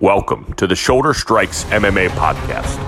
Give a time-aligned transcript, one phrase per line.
[0.00, 2.78] Welcome to the Shoulder Strikes MMA podcast.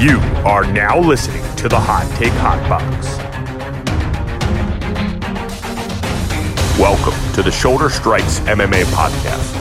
[0.00, 3.18] You are now listening to the Hot Take Hot Box.
[6.78, 9.58] Welcome to the Shoulder Strikes MMA podcast.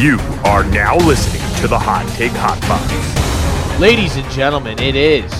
[0.00, 3.78] You are now listening to the Hot Take Hot Box.
[3.78, 5.30] Ladies and gentlemen, it is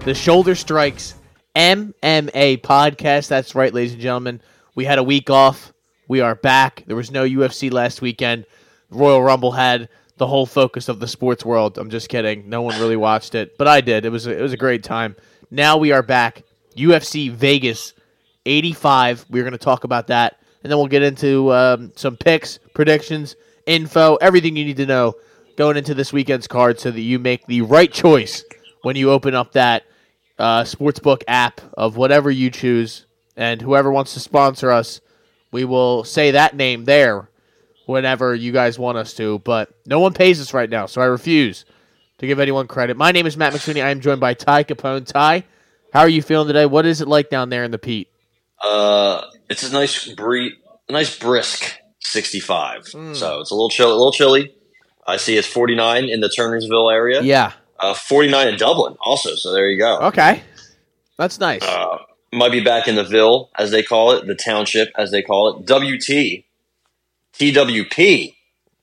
[0.00, 1.14] the Shoulder Strikes
[1.56, 3.28] MMA podcast.
[3.28, 4.42] That's right, ladies and gentlemen.
[4.74, 5.72] We had a week off.
[6.06, 6.84] We are back.
[6.86, 8.44] There was no UFC last weekend.
[8.90, 9.88] Royal Rumble had
[10.18, 11.78] the whole focus of the sports world.
[11.78, 12.48] I'm just kidding.
[12.48, 14.04] No one really watched it, but I did.
[14.04, 15.16] It was a, it was a great time.
[15.50, 16.42] Now we are back.
[16.76, 17.94] UFC Vegas
[18.44, 19.24] 85.
[19.30, 23.34] We're going to talk about that, and then we'll get into um, some picks, predictions,
[23.64, 25.14] info, everything you need to know
[25.56, 28.44] going into this weekend's card, so that you make the right choice
[28.82, 29.84] when you open up that
[30.38, 33.06] uh, sportsbook app of whatever you choose.
[33.36, 35.00] And whoever wants to sponsor us,
[35.54, 37.30] we will say that name there
[37.86, 39.38] whenever you guys want us to.
[39.38, 41.64] But no one pays us right now, so I refuse
[42.18, 42.96] to give anyone credit.
[42.96, 43.82] My name is Matt McSweeney.
[43.82, 45.06] I am joined by Ty Capone.
[45.06, 45.44] Ty,
[45.92, 46.66] how are you feeling today?
[46.66, 48.08] What is it like down there in the Pete?
[48.60, 50.56] Uh, it's a nice bre-
[50.90, 52.88] nice brisk 65.
[52.88, 54.56] So it's a little chill, a little chilly.
[55.06, 57.22] I see it's 49 in the Turnersville area.
[57.22, 57.52] Yeah.
[57.78, 59.36] Uh, 49 in Dublin also.
[59.36, 59.98] So there you go.
[60.00, 60.42] Okay.
[61.16, 61.62] That's nice.
[61.62, 61.98] Uh,
[62.34, 65.48] might be back in the Ville, as they call it, the township, as they call
[65.58, 66.44] it, WT,
[67.38, 68.34] TWP,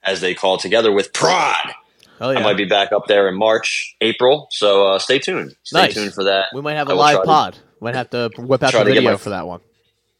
[0.04, 1.74] as they call it together with Prod.
[2.20, 2.40] oh yeah.
[2.40, 4.48] I might be back up there in March, April.
[4.52, 5.56] So uh, stay tuned.
[5.64, 5.94] Stay Nice.
[5.94, 6.46] tuned for that.
[6.54, 7.54] we might have a live pod.
[7.54, 9.62] to- Might have to whip out the video my- for that one.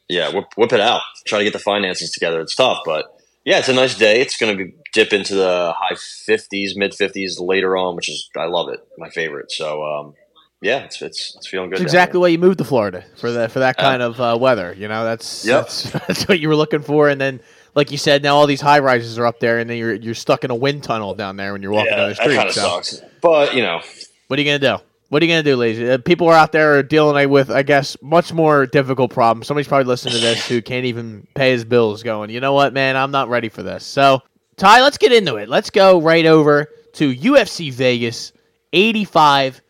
[0.10, 1.02] yeah, whip, whip it out.
[1.26, 2.40] Try to get the finances together.
[2.42, 4.22] It's tough, but yeah, it's a nice day.
[4.22, 8.30] It's going to be dip into the high 50s, mid 50s later on, which is
[8.38, 8.80] I love it.
[8.98, 9.52] My favorite.
[9.52, 10.14] So um,
[10.62, 11.76] yeah, it's, it's it's feeling good.
[11.76, 14.74] It's exactly why you moved to Florida for that for that kind of uh, weather.
[14.78, 15.62] You know, that's, Yep.
[15.66, 17.10] that's that's what you were looking for.
[17.10, 17.42] And then,
[17.76, 20.14] like you said, now all these high rises are up there, and then you're you're
[20.16, 22.36] stuck in a wind tunnel down there when you're walking Yeah, down the that street.
[22.36, 23.02] kind of so, sucks.
[23.22, 23.82] But you know,
[24.28, 24.84] what are you gonna do?
[25.10, 25.90] What are you gonna do, lazy?
[25.90, 29.46] Uh, people are out there dealing with, I guess, much more difficult problems.
[29.48, 32.02] Somebody's probably listening to this who can't even pay his bills.
[32.02, 32.96] Going, you know what, man?
[32.96, 33.84] I'm not ready for this.
[33.86, 34.22] So,
[34.56, 35.50] Ty, let's get into it.
[35.50, 38.32] Let's go right over to UFC Vegas
[38.72, 39.62] 85,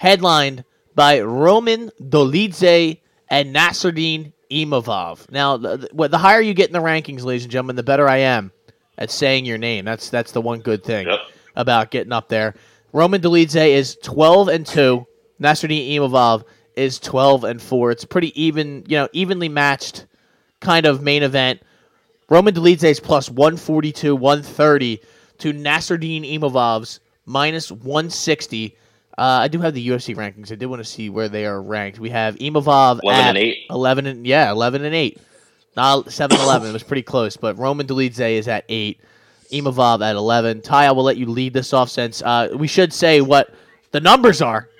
[0.00, 5.30] headlined by Roman Dolidze and Nassourdine Imavov.
[5.30, 8.08] Now, the, the, the higher you get in the rankings, ladies and gentlemen, the better
[8.08, 8.50] I am
[8.96, 9.84] at saying your name.
[9.84, 11.18] That's that's the one good thing Yep.
[11.54, 12.54] about getting up there.
[12.94, 15.06] Roman Dolidze is 12 and 2.
[15.38, 16.44] Nassourdine Imavov
[16.76, 17.90] is 12 and 4.
[17.90, 20.06] It's pretty even, you know, evenly matched
[20.60, 21.60] kind of main event.
[22.30, 25.00] Roman Dolidze is plus 142, 130
[25.38, 28.76] to Nassourdine Imavov's minus 160.
[29.20, 30.50] Uh, I do have the UFC rankings.
[30.50, 31.98] I did want to see where they are ranked.
[31.98, 33.58] We have Imavov 11 at and 8.
[33.68, 35.18] 11 and yeah, 11 and 8.
[35.76, 36.70] Not 7 11.
[36.70, 38.98] It was pretty close, but Roman Dolidze is at 8.
[39.52, 40.62] Imavov at 11.
[40.62, 43.52] Ty, I will let you lead this off since uh, we should say what
[43.90, 44.70] the numbers are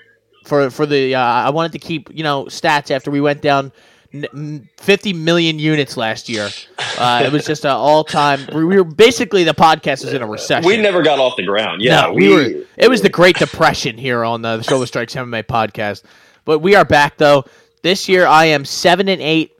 [0.45, 1.13] for for the.
[1.13, 3.71] Uh, I wanted to keep you know stats after we went down
[4.11, 6.49] 50 million units last year.
[6.97, 8.41] Uh, it was just an all time.
[8.53, 10.67] We were basically the podcast is in a recession.
[10.67, 11.81] we never got off the ground.
[11.81, 12.65] Yeah, no, we, were.
[12.77, 16.03] It was the Great Depression here on the Shoulder Strikes MMA podcast.
[16.43, 17.45] But we are back though.
[17.83, 19.51] This year I am seven and eight.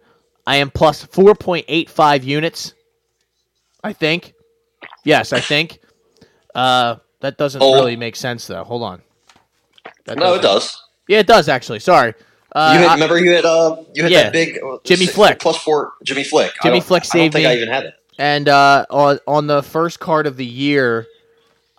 [0.46, 2.74] I am plus four point eight five units.
[3.84, 4.34] I think.
[5.04, 5.80] Yes, I think.
[6.54, 7.76] Uh, that doesn't Oh.
[7.76, 8.64] really make sense though.
[8.64, 9.02] Hold on.
[10.06, 10.82] That No, it does.
[11.08, 11.80] Yeah, it does actually.
[11.80, 12.14] Sorry.
[12.54, 14.24] Uh, you I- remember you had uh, you had Yeah.
[14.24, 15.40] that big uh, Jimmy six- Flick.
[15.40, 16.52] plus four Jimmy Flick.
[16.64, 17.52] Jimmy Flick I don't saved think me.
[17.52, 17.94] I even had it.
[18.20, 21.08] and uh, on on the first card of the year,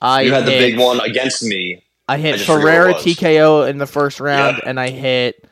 [0.00, 1.82] I You had the big one against me.
[2.08, 2.44] I hit I.
[2.44, 4.68] TKO in the first round, Yeah.
[4.70, 5.46] and I hit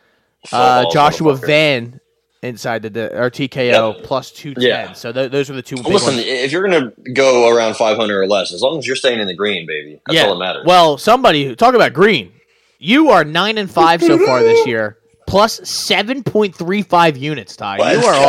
[0.53, 1.37] uh, Joshua.
[1.37, 2.01] Van
[2.43, 4.05] inside the or TKO Yep.
[4.05, 4.63] plus two ten.
[4.65, 4.93] Yeah.
[4.95, 5.77] So th- those are the two.
[5.77, 6.27] Big Listen, ones.
[6.27, 9.35] if you're gonna go around 500 or less, as long as you're staying in the
[9.35, 10.25] green, baby, that's yeah.
[10.25, 10.65] all that matters.
[10.67, 12.33] Well, somebody talk about green.
[12.79, 14.97] You are nine and five so far this year,
[15.31, 17.57] plus seven point three five units.
[17.57, 18.21] Ty, Let's you are go.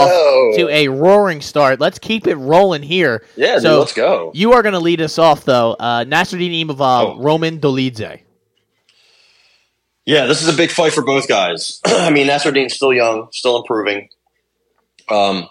[0.52, 1.80] off to a roaring start.
[1.80, 3.26] Let's keep it rolling here.
[3.36, 4.32] yeah, dude, so let's go.
[4.34, 5.74] You are going to lead us off though.
[5.74, 7.22] Uh, Nassourdine Imavov, Oh.
[7.22, 8.22] Roman Dolidze.
[10.06, 11.80] Yeah, this is a big fight for both guys.
[11.86, 14.10] I mean, Nassourdine's still young, still improving.
[15.10, 15.48] Um,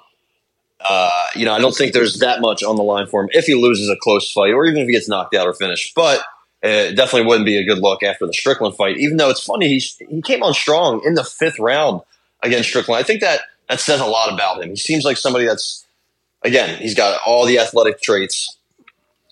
[0.81, 3.45] uh, you know, I don't think there's that much on the line for him if
[3.47, 5.95] he loses a close fight, or even if he gets knocked out or finished.
[5.95, 6.23] But uh,
[6.63, 8.99] it definitely wouldn't be a good look after the Strickland fight.
[8.99, 9.79] Even though it's funny, he
[10.09, 12.03] he came on strong in the fifth round
[12.43, 13.03] against Strickland.
[13.03, 14.71] I think that that says a lot about him.
[14.71, 15.87] He seems like somebody that's
[16.43, 18.57] again, he's got all the athletic traits.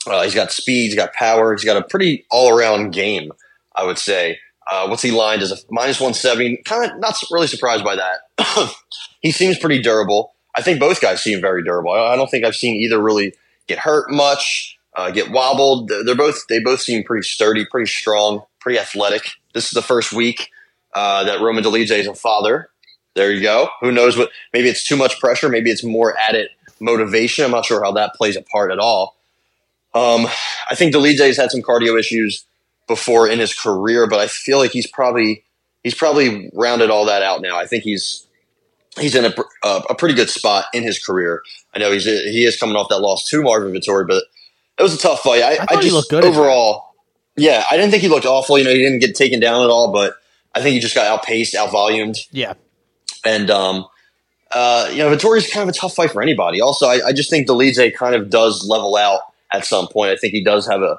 [0.06, 3.32] Uh, he's got speed, he's got power, he's got a pretty all around game.
[3.74, 4.40] I would say.
[4.70, 6.58] Uh, what's he lined as a minus 170?
[6.64, 8.74] Kind of not really surprised by that.
[9.22, 10.34] he seems pretty durable.
[10.54, 11.92] I think both guys seem very durable.
[11.92, 13.34] I don't think I've seen either really
[13.66, 15.88] get hurt much, uh, get wobbled.
[16.04, 19.30] They're both they both seem pretty sturdy, pretty strong, pretty athletic.
[19.54, 20.50] This is the first week
[20.92, 22.68] uh, that Roman Dolidze is a father.
[23.14, 23.68] There you go.
[23.80, 24.30] Who knows what?
[24.52, 25.48] Maybe it's too much pressure.
[25.48, 26.48] Maybe it's more added
[26.80, 27.44] motivation.
[27.44, 29.16] I'm not sure how that plays a part at all.
[29.94, 30.26] Um,
[30.68, 32.44] I think has had some cardio issues
[32.88, 35.44] before in his career, but I feel like he's probably
[35.84, 37.56] he's probably rounded all that out now.
[37.56, 38.26] I think he's
[38.98, 39.34] he's in a,
[39.64, 41.42] a, a pretty good spot in his career.
[41.72, 44.24] I know he's he is coming off that loss to Marvin Vettori, but
[44.78, 45.42] it was a tough fight.
[45.42, 46.94] I, I, I just overall,
[47.36, 48.58] yeah, I didn't think he looked awful.
[48.58, 50.14] You know, he didn't get taken down at all, but
[50.54, 52.18] I think he just got outpaced, outvolumed.
[52.30, 52.54] Yeah,
[53.24, 53.86] and um,
[54.52, 56.60] uh, you know, Vettori's kind of a tough fight for anybody.
[56.60, 59.20] Also, I, I just think Dolidze kind of does level out
[59.52, 60.10] at some point.
[60.10, 60.98] I think he does have a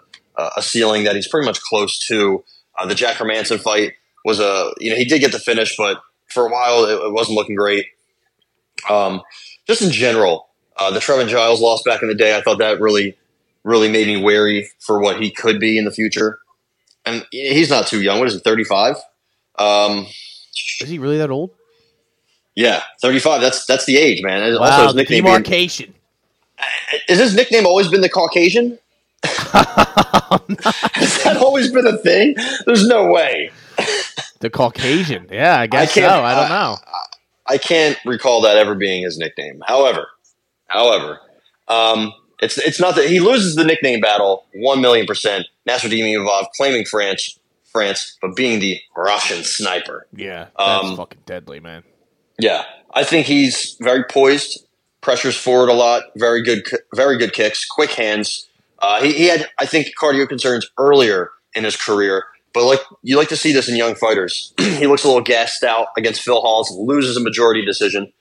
[0.56, 2.44] a ceiling that he's pretty much close to.
[2.80, 3.94] Uh, the Jack Hermansson fight
[4.24, 7.12] was a you know he did get the finish, but for a while it, it
[7.12, 7.88] wasn't looking great.
[8.90, 9.22] Um,
[9.68, 10.48] just in general,
[10.78, 13.18] uh, the Trevin Giles loss back in the day, I thought that really
[13.70, 16.40] really made me wary for what he could be in the future.
[17.06, 18.20] And he's not too young.
[18.20, 18.40] What is he?
[18.40, 18.98] Thirty five.
[19.58, 20.08] Um,
[20.82, 21.52] is he really that old?
[22.56, 23.42] Yeah, thirty-five.
[23.42, 24.54] That's that's the age, man.
[24.54, 25.88] Wow, also, his nickname demarcation.
[25.88, 28.78] Being, is his nickname always been the Caucasian?
[29.24, 32.36] Has that always been a thing?
[32.66, 33.52] There's no way.
[34.40, 35.28] the Caucasian.
[35.32, 36.24] Yeah, I guess I so.
[36.24, 36.78] I don't know.
[36.86, 39.62] I, I, can't recall that ever being his nickname.
[39.66, 40.08] However,
[40.68, 41.20] however,
[41.68, 45.46] um, it's it's not that he loses the nickname battle one million percent.
[45.68, 50.08] Nassourdine Imavov claiming France, France, but being the Russian sniper.
[50.16, 51.84] Yeah, that's um, fucking deadly, man.
[52.40, 52.64] Yeah,
[52.94, 54.66] I think he's very poised,
[55.02, 56.64] pressures forward a lot, very good,
[56.96, 58.48] very good kicks, quick hands.
[58.80, 63.18] Uh, he, he, had, I think, cardio concerns earlier in his career, but like you
[63.18, 64.54] like to see this in young fighters.
[64.60, 68.12] he looks a little gassed out against Phil Hawes, loses a majority decision.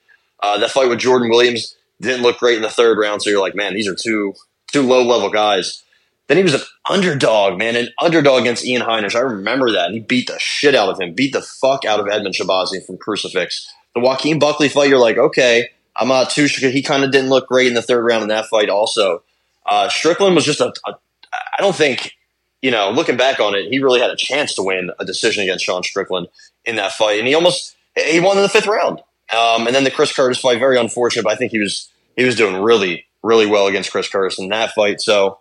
[0.41, 3.41] Uh, that fight with Jordan Williams didn't look great in the third round, so you're
[3.41, 4.33] like, man, these are two
[4.71, 5.83] two low level guys.
[6.27, 9.15] Then he was an underdog, man, an underdog against Ian Heinisch.
[9.15, 9.87] I remember that.
[9.87, 12.85] And he beat the shit out of him, beat the fuck out of Edmen Shahbazyan
[12.85, 16.69] from Crucifix the Joaquin Buckley fight, you're like, okay, I'm not too sure.
[16.69, 19.23] He kind of didn't look great in the third round in that fight, also.
[19.65, 20.95] Uh, Strickland was just a, a.
[21.33, 22.15] I don't think,
[22.61, 25.43] you know, looking back on it, he really had a chance to win a decision
[25.43, 26.27] against Sean Strickland
[26.65, 27.19] in that fight.
[27.19, 29.01] And he almost, he won in the fifth round.
[29.35, 32.23] Um, and then the Chris Curtis fight, very unfortunate, but I think he was, he
[32.23, 35.01] was doing really, really well against Chris Curtis in that fight.
[35.01, 35.39] So,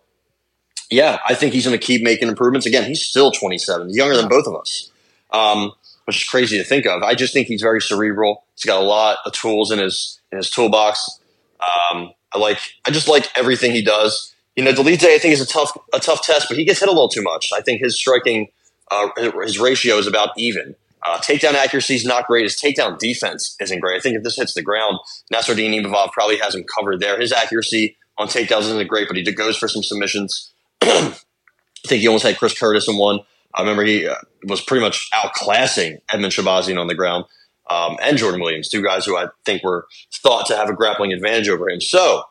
[0.90, 2.66] yeah, I think he's going to keep making improvements.
[2.66, 4.90] Again, he's still 27, he's younger than both of us.
[5.30, 5.72] Um,
[6.08, 7.02] which is crazy to think of.
[7.02, 8.44] I just think he's very cerebral.
[8.54, 11.20] He's got a lot of tools in his in his toolbox.
[11.60, 14.34] Um, I like I just like everything he does.
[14.56, 16.88] You know, Dolidze I think is a tough a tough test, but he gets hit
[16.88, 17.50] a little too much.
[17.54, 18.48] I think his striking
[18.90, 19.08] uh,
[19.42, 20.74] his ratio is about even.
[21.06, 22.44] Uh, takedown accuracy is not great.
[22.44, 23.96] His takedown defense isn't great.
[23.96, 24.98] I think if this hits the ground,
[25.32, 27.18] Nassourdine Imavov probably has him covered there.
[27.18, 30.52] His accuracy on takedowns isn't great, but he goes for some submissions.
[30.82, 31.14] I
[31.86, 33.20] think he almost had Chris Curtis in one.
[33.54, 37.24] I remember he uh, was pretty much outclassing Edmen Shahbazyan on the ground
[37.70, 41.12] um, and Jordan Williams, two guys who I think were thought to have a grappling
[41.12, 41.80] advantage over him.
[41.80, 42.24] So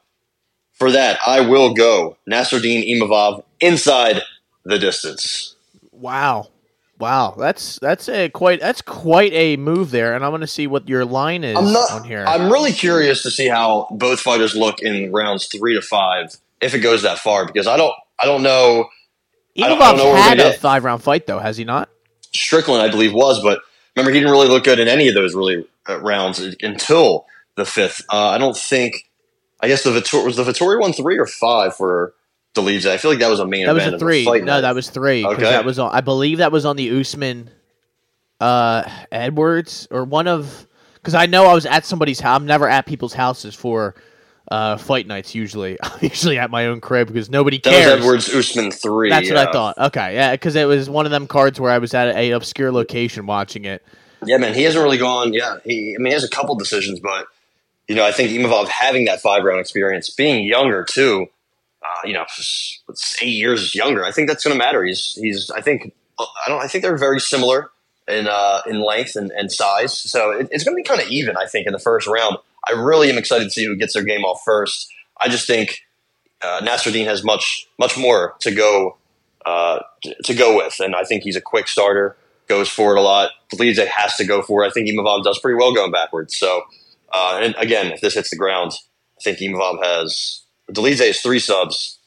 [0.73, 4.21] for that, I will go Nassourdine Imavov inside
[4.63, 5.55] the distance.
[5.91, 6.49] Wow.
[6.99, 10.65] Wow, that's that's a quite that's quite a move there, and I'm going to see
[10.65, 12.25] what your line is I'm not, on here.
[12.27, 16.73] I'm really curious to see how both fighters look in rounds three to five, if
[16.73, 18.89] it goes that far, because I don't I don't know
[19.57, 21.89] Imavov had a five round fight though, has he not?
[22.33, 23.61] Strickland, I believe, was, but
[23.95, 27.25] remember he didn't really look good in any of those really uh, rounds until
[27.55, 28.01] the fifth.
[28.11, 29.03] Uh, I don't think.
[29.59, 32.13] I guess the Vettori was the Vettori one three or five for
[32.57, 32.89] Dolidze.
[32.89, 33.65] I feel like that was a main.
[33.65, 34.25] That was a three.
[34.25, 34.61] No, night.
[34.61, 35.25] that was three.
[35.25, 35.93] Okay, that was on.
[35.93, 37.49] I believe that was on the Usman,
[38.39, 42.39] uh, Edwards or one of because I know I was at somebody's house.
[42.39, 43.95] I'm never at people's houses for
[44.49, 45.77] uh, fight nights usually.
[45.83, 47.85] I'm usually at my own crib because nobody cares.
[47.85, 49.09] That was Edwards Usman three.
[49.09, 49.35] That's yeah.
[49.35, 49.77] what I thought.
[49.77, 52.71] Okay, yeah, because it was one of them cards where I was at a obscure
[52.71, 53.85] location watching it.
[54.25, 55.33] Yeah, man, he hasn't really gone.
[55.33, 55.95] Yeah, he.
[55.95, 57.27] I mean, he has a couple decisions, but
[57.87, 61.27] you know, I think Imavov having that five round experience, being younger too.
[61.87, 62.25] Uh, you know,
[63.21, 64.03] eight years younger.
[64.03, 64.83] I think that's going to matter.
[64.83, 65.49] He's he's.
[65.51, 66.61] I think I don't.
[66.61, 67.69] I think they're very similar
[68.07, 69.97] in uh, in length and, and size.
[69.97, 71.37] So it, it's going to be kind of even.
[71.37, 72.37] I think in the first round.
[72.67, 74.91] I really am excited to see who gets their game off first.
[75.21, 75.85] I just think
[76.41, 78.97] uh, Nassourdine has much much more to go
[79.45, 79.79] uh,
[80.23, 82.17] to go with, and I think he's a quick starter,
[82.47, 83.31] goes forward a lot.
[83.49, 84.65] Believes it has to go forward.
[84.65, 86.37] I think Imavov does pretty well going backwards.
[86.37, 86.63] So,
[87.13, 88.73] uh, and again, if this hits the ground,
[89.19, 91.99] I think Imavov has Dolidze has three subs.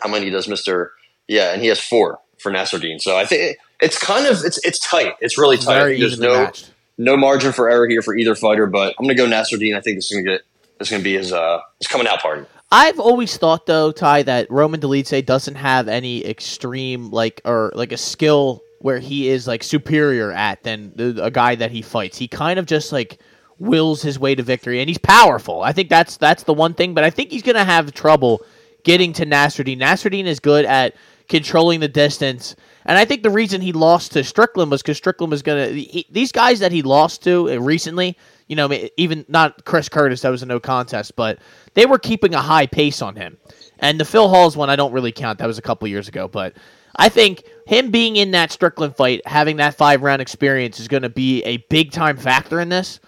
[0.00, 0.92] How many does Mister?
[1.28, 3.00] Yeah, and he has four for Nassourdine.
[3.00, 5.14] So I think it's kind of it's it's tight.
[5.20, 5.78] It's really tight.
[5.78, 9.16] Very There's no matched no margin for error here for either fighter, but I'm going
[9.16, 9.76] to go Nassourdine.
[9.76, 10.42] I think this is going to get
[10.78, 12.44] this is to be his uh his coming out party.
[12.70, 17.92] I've always thought though, Ty, that Roman Dolidze doesn't have any extreme like or like
[17.92, 22.18] a skill where he is like superior at than the, a guy that he fights.
[22.18, 23.20] He kind of just like
[23.62, 25.62] wills his way to victory, and he's powerful.
[25.62, 28.44] I think that's that's the one thing, but I think he's gonna have trouble
[28.84, 29.78] getting to Nassourdine.
[29.78, 30.94] Nassourdine is good at
[31.28, 32.56] controlling the distance.
[32.84, 36.04] And I think the reason he lost to Strickland was because Strickland was going to.
[36.10, 40.30] These guys that he lost to uh, recently, you know, even not Chris Curtis, that
[40.30, 41.38] was a no contest, but
[41.74, 43.38] they were keeping a high pace on him.
[43.78, 45.38] And the Phil Hawes one, I don't really count.
[45.38, 46.26] That was a couple years ago.
[46.28, 46.54] But
[46.96, 51.02] I think him being in that Strickland fight, having that five round experience, is going
[51.02, 53.00] to be a big time factor in this.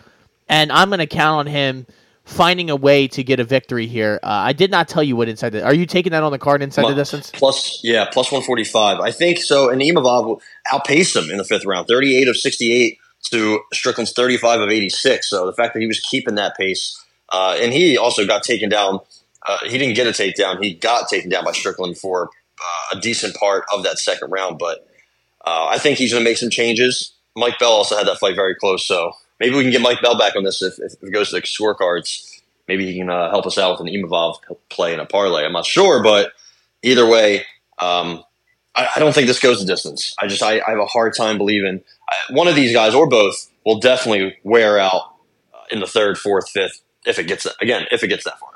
[0.48, 1.86] And I'm going to count on him
[2.24, 4.18] finding a way to get a victory here.
[4.22, 5.64] Uh, I did not tell you what inside the.
[5.64, 7.30] Are you taking that on the card inside plus, the distance?
[7.30, 9.00] Plus, yeah, plus one forty five.
[9.00, 9.70] I think so.
[9.70, 10.40] And Imavov
[10.72, 12.98] outpaced him in the fifth round, thirty eight of sixty eight
[13.30, 15.28] to Strickland's thirty five of eighty six.
[15.28, 18.68] So the fact that he was keeping that pace, uh, and he also got taken
[18.68, 19.00] down.
[19.46, 20.62] Uh, he didn't get a takedown.
[20.62, 24.58] He got taken down by Strickland for uh, a decent part of that second round.
[24.58, 24.86] But
[25.44, 27.12] uh, I think he's going to make some changes.
[27.36, 30.18] Mike Bell also had that fight very close, so maybe we can get Mike Bell
[30.18, 32.40] back on this if, if it goes to the scorecards.
[32.66, 34.36] Maybe he can uh, help us out with an Imavov
[34.70, 35.44] play in a parlay.
[35.44, 36.32] I'm not sure, but
[36.82, 37.44] either way,
[37.78, 38.24] um,
[38.74, 40.14] I, I, don't think this goes the distance.
[40.18, 42.94] I just I, I have a hard time believing I, uh, one of these guys
[42.94, 45.14] or both will definitely wear out
[45.52, 48.53] uh, in the third, fourth, fifth if it gets again if it gets that far.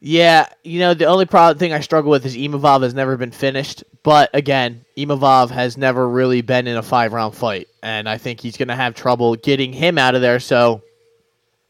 [0.00, 3.32] Yeah, you know the only problem thing I struggle with is Imavov has never been
[3.32, 8.16] finished, but again, Imavov has never really been in a five round fight, and I
[8.16, 10.38] think he's going to have trouble getting him out of there.
[10.38, 10.82] So,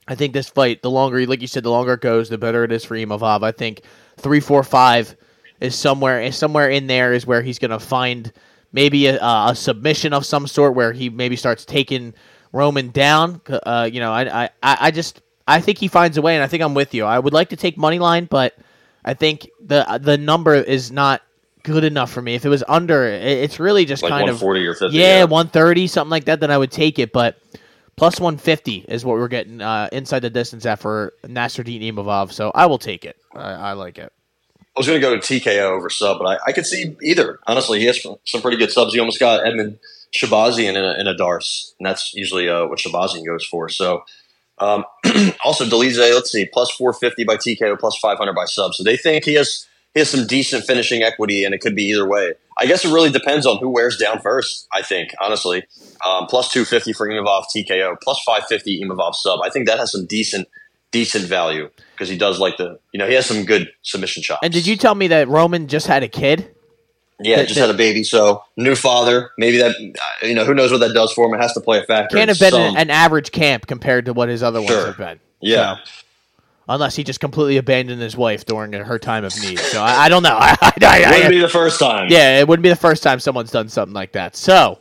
[0.07, 2.65] I think this fight, the longer, like you said, the longer it goes, the better
[2.65, 3.43] it is for Imavov.
[3.43, 3.81] I think
[4.19, 5.17] three, four, five
[5.61, 8.31] is somewhere is somewhere in there is where he's going to find
[8.73, 12.13] maybe a, a, submission of some sort where he maybe starts taking
[12.53, 13.41] Roman down.
[13.49, 16.47] Uh, you know, I, I I just I think he finds a way, and I
[16.47, 17.07] think I'm with you.
[17.07, 18.55] I would like to take money line, but
[19.05, 21.23] I think the the number is not
[21.63, 22.35] good enough for me.
[22.35, 24.99] If it was under, it's really just like kind of forty or fifty.
[24.99, 26.41] Yeah, yeah, one thirty, something like that.
[26.41, 27.39] Then I would take it, but
[27.97, 32.31] plus one fifty is what we're getting uh, inside the distance at for Nassourdine Imavov.
[32.33, 33.17] So I will take it.
[33.35, 34.13] I, I like it.
[34.61, 37.41] I was going to go to TKO over sub, but I, I, could see either.
[37.49, 38.95] Honestly, he has some pretty good subs.
[38.95, 39.81] He almost got Edmen
[40.17, 43.69] Shahbazyan in a, in a Darce, and that's usually uh, what Shahbazyan goes for.
[43.69, 44.05] So
[44.61, 44.85] um,
[45.45, 48.75] also, Dolidze, let's see, plus 450 by TKO, plus 500 by sub.
[48.75, 51.85] So they think he has he has some decent finishing equity, and it could be
[51.85, 52.35] either way.
[52.59, 54.67] I guess it really depends on who wears down first.
[54.73, 55.65] I think honestly,
[56.05, 59.41] um, plus 250 for Imavov TKO, plus 550 Imavov sub.
[59.43, 60.49] I think that has some decent
[60.91, 64.41] decent value because he does like the you know he has some good submission shots.
[64.43, 66.55] And did you tell me that Roman just had a kid?
[67.21, 69.33] Yeah, just had a baby, so new father.
[69.39, 71.35] Maybe that uh, you know who knows what that does for him.
[71.35, 72.17] It has to play a factor.
[72.17, 74.77] Can't have been an, an, average camp compared to what his other sure.
[74.77, 75.21] ones have been.
[75.41, 75.79] Yeah.
[75.85, 75.93] So,
[76.69, 79.59] unless he just completely abandoned his wife during her time of need.
[79.59, 80.37] So I, I don't know.
[80.41, 82.09] I, I, I, wouldn't be the first time.
[82.11, 84.37] Yeah, it wouldn't be the first time someone's done something like that.
[84.37, 84.79] So,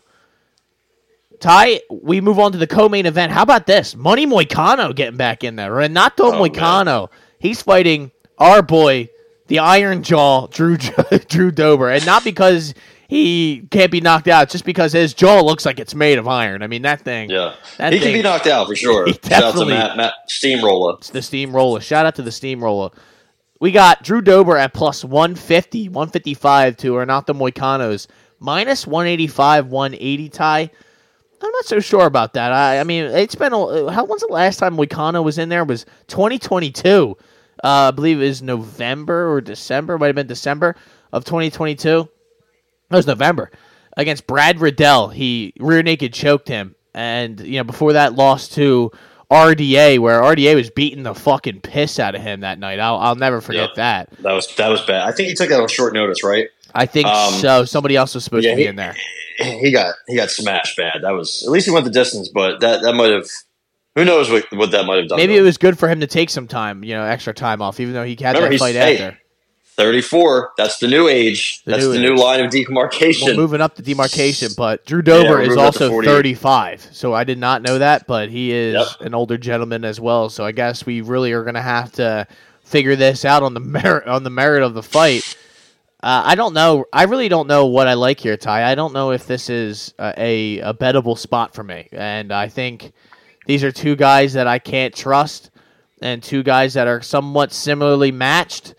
[1.40, 3.32] Ty, we move on to the co-main event.
[3.32, 3.96] How about this?
[3.96, 5.72] Money Moicano getting back in there.
[5.72, 7.10] Renato oh, Moicano.
[7.10, 7.20] Man.
[7.40, 9.10] He's fighting our boy
[9.48, 10.78] the Iron Jaw Drew
[11.28, 12.74] Drew Dober, and not because
[13.08, 16.62] he can't be knocked out, just because his jaw looks like it's made of iron.
[16.62, 17.30] I mean that thing.
[17.30, 19.08] Yeah, that he thing, can be knocked out for sure.
[19.08, 20.96] Shout out to Matt, Matt Steamroller.
[21.00, 21.80] It's the Steamroller.
[21.80, 22.92] Shout out to the Steamroller.
[23.60, 28.08] We got Drew Dober at plus 150, 155 to Renato Moicano's
[28.40, 30.70] minus 185, 180 tie.
[31.42, 32.52] I'm not so sure about that.
[32.52, 35.62] I, I mean, it's been a, how when's the last time Moicano was in there?
[35.62, 37.16] It was 2022
[37.64, 40.76] uh, I believe it was November or December, might have been December
[41.12, 42.10] of 2022.
[42.90, 43.52] It was November
[43.96, 45.10] against Brad Riddell.
[45.10, 48.92] He rear naked choked him, and you know before that lost to
[49.30, 52.80] RDA, where RDA was beating the fucking piss out of him that night.
[52.80, 53.76] I'll, I'll never forget yep.
[53.76, 54.12] that.
[54.22, 55.08] That was that was bad.
[55.08, 56.48] I think he took that on short notice, right?
[56.74, 57.66] I think um, so.
[57.66, 58.96] Somebody else was supposed yeah, to be he, in there.
[59.40, 61.02] He got he got smashed bad.
[61.04, 63.28] That was at least he went the distance, but that that might have
[63.98, 65.18] who knows what, what that might have done?
[65.18, 65.40] Maybe though.
[65.40, 67.94] it was good for him to take some time, you know, extra time off, even
[67.94, 69.20] though he had Remember, that fight hey, after.
[69.78, 70.52] 34.
[70.56, 71.64] That's the new age.
[71.64, 73.28] The that's new the new line of demarcation.
[73.28, 76.90] Well, moving up the demarcation, but Drew Dober yeah, is also 35.
[76.92, 79.02] So I did not know that, but he is yep.
[79.02, 80.30] an older gentleman as well.
[80.30, 82.28] So I guess we really are going to have to
[82.62, 85.38] figure this out on the merit on the merit of the fight.
[86.04, 86.86] Uh, I don't know.
[86.94, 88.70] I really don't know what I like here, Ty.
[88.72, 92.48] I don't know if this is a, a, a bettable spot for me, and I
[92.48, 92.94] think
[93.48, 95.50] these are two guys that I can't trust,
[96.02, 98.76] and two guys that are somewhat similarly matched.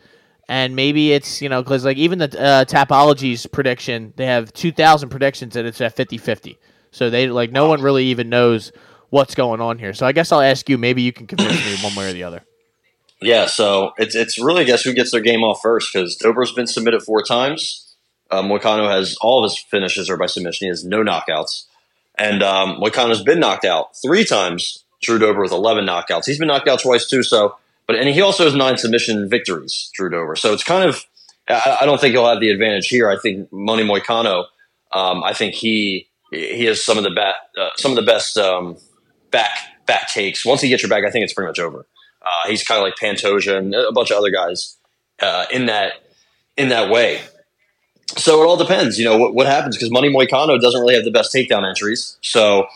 [0.51, 5.57] And maybe it's, you know, because like even the uh, prediction, they have 2,000 predictions
[5.57, 6.59] and it's at 50 50.
[6.91, 8.73] So they, like, no one really even knows
[9.11, 9.93] what's going on here.
[9.93, 12.23] So I guess I'll ask you, maybe you can convince me one way or the
[12.25, 12.45] other.
[13.21, 16.53] Yeah, so it's it's really I guess who gets their game off first because Dober's
[16.53, 17.97] been submitted four times.
[18.31, 20.67] Um, Moicano has all of his finishes are by submission.
[20.67, 21.65] He has no knockouts,
[22.19, 24.85] and um, Moicano's been knocked out three times.
[25.01, 26.27] Drew Dober with eleven knockouts.
[26.27, 27.23] He's been knocked out twice too.
[27.23, 27.57] So,
[27.87, 29.91] but and he also has nine submission victories.
[29.95, 30.35] Drew Dober.
[30.35, 31.05] So it's kind of
[31.49, 33.09] I, I don't think he'll have the advantage here.
[33.09, 34.47] I think Money Moicano.
[34.93, 38.37] Um, I think he he has some of the bat, uh, some of the best
[38.37, 38.77] um,
[39.31, 39.51] back
[39.87, 40.45] back takes.
[40.45, 41.87] Once he gets your back, I think it's pretty much over.
[42.23, 44.77] Uh, he's kind of like Pantoja and a bunch of other guys
[45.21, 45.93] uh, in that
[46.57, 47.21] in that way.
[48.17, 51.05] So it all depends, you know, what, what happens because Money Moicano doesn't really have
[51.05, 52.17] the best takedown entries.
[52.23, 52.67] So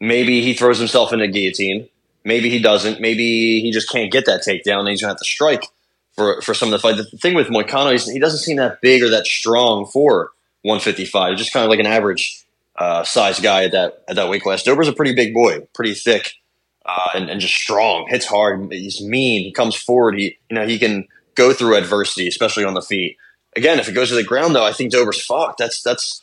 [0.00, 1.88] maybe he throws himself into guillotine.
[2.24, 3.00] Maybe he doesn't.
[3.00, 5.66] Maybe he just can't get that takedown and he's going to have to strike
[6.14, 6.96] for, for some of the fight.
[6.96, 10.30] The thing with Moicano, he doesn't seem that big or that strong for
[10.62, 11.30] 155.
[11.30, 12.44] He's Just kind of like an average
[12.76, 14.62] uh, size guy at that at that weight class.
[14.62, 16.32] Dober's a pretty big boy, pretty thick
[16.84, 18.06] uh, and, and just strong.
[18.08, 18.72] Hits hard.
[18.72, 19.42] He's mean.
[19.42, 20.18] He comes forward.
[20.18, 23.16] He you know he can go through adversity, especially on the feet.
[23.56, 25.58] Again, if it goes to the ground, though, I think Dober's fucked.
[25.58, 26.22] That's that's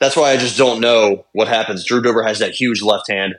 [0.00, 1.84] that's why I just don't know what happens.
[1.84, 3.36] Drew Dober has that huge left hand.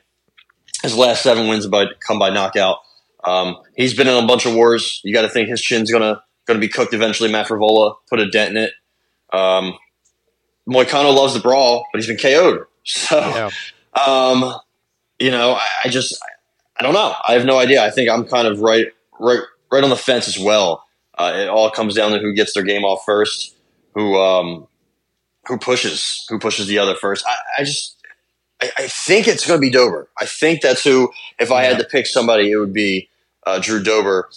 [0.82, 2.78] His last seven wins by come by knockout.
[3.24, 5.02] Um, he's been in a bunch of wars.
[5.04, 7.32] You got to think his chin's gonna gonna be cooked eventually.
[7.32, 8.74] Matt put a dent in it.
[9.32, 9.74] Um,
[10.70, 12.66] Moicano loves the brawl, but he's been KO'd.
[12.86, 13.50] So, yeah.
[13.94, 14.60] um,
[15.18, 16.22] you know, I, I just
[16.78, 17.14] I don't know.
[17.26, 17.82] I have no idea.
[17.82, 18.88] I think I'm kind of right,
[19.20, 19.40] right,
[19.72, 20.84] right on the fence as well.
[21.24, 23.56] Uh, it all comes down to who gets their game off first,
[23.94, 24.68] who, um,
[25.48, 27.26] who pushes, who pushes the other first.
[27.28, 27.98] I, I just,
[28.62, 30.10] I, I, think it's going to be Dober.
[30.18, 31.12] I think that's who.
[31.40, 31.70] If I yeah.
[31.70, 33.10] had to pick somebody, it would be
[33.46, 34.30] uh, Drew Dober.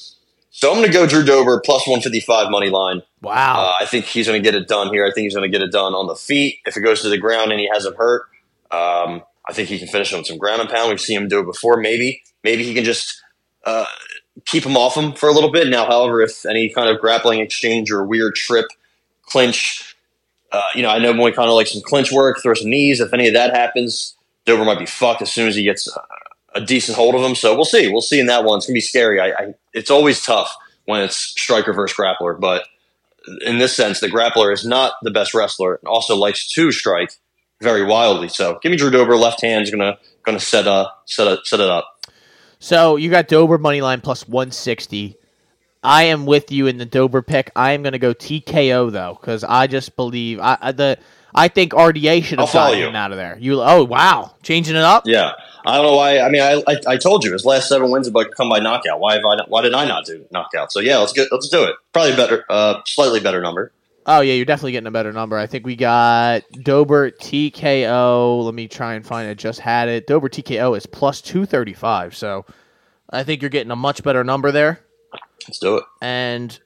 [0.50, 3.02] So I'm going to go Drew Dober plus 155 money line.
[3.20, 3.60] Wow.
[3.60, 5.04] Uh, I think he's going to get it done here.
[5.04, 6.60] I think he's going to get it done on the feet.
[6.64, 8.22] If it goes to the ground and he has him hurt,
[8.70, 10.88] um, I think he can finish him with some ground and pound.
[10.88, 11.76] We've seen him do it before.
[11.76, 13.22] Maybe, maybe he can just
[13.66, 13.84] uh,
[14.44, 15.68] keep him off him for a little bit.
[15.68, 18.66] Now, however, if any kind of grappling exchange or weird trip,
[19.22, 19.96] clinch,
[20.52, 23.00] uh, you know, I know Moicano likes some clinch work, throw some knees.
[23.00, 26.60] If any of that happens, Dober might be fucked as soon as he gets a,
[26.60, 27.34] a decent hold of him.
[27.34, 27.88] So we'll see.
[27.88, 28.58] We'll see in that one.
[28.58, 29.20] It's gonna be scary.
[29.20, 32.66] I, I, it's always tough when it's striker versus grappler, but
[33.44, 37.10] in this sense, the grappler is not the best wrestler and also likes to strike
[37.60, 38.28] very wildly.
[38.28, 39.16] So give me Drew Dober.
[39.16, 41.95] Left hand's gonna gonna set uh set a, set it up.
[42.66, 45.18] So you got Dober money line plus one sixty.
[45.84, 47.52] I am with you in the Dober pick.
[47.54, 50.98] I am going to go TKO though because I just believe I, I, the
[51.32, 53.38] I think RDA should have gotten him out of there.
[53.38, 55.04] You oh wow, changing it up.
[55.06, 56.18] Yeah, I don't know why.
[56.18, 58.98] I mean, I, I, I told you his last seven wins have come by knockout.
[58.98, 59.44] Why have I?
[59.46, 60.72] Why did I not do knockout?
[60.72, 61.76] So yeah, let's get let's do it.
[61.92, 63.70] Probably better, uh, slightly better number.
[64.08, 65.36] Oh yeah, you're definitely getting a better number.
[65.36, 68.44] I think we got Dober TKO.
[68.44, 69.36] Let me try and find it.
[69.36, 70.06] Just had it.
[70.06, 72.16] Dober TKO is plus two thirty five.
[72.16, 72.46] So
[73.10, 74.80] I think you're getting a much better number there.
[75.48, 75.84] Let's do it.
[76.00, 76.58] And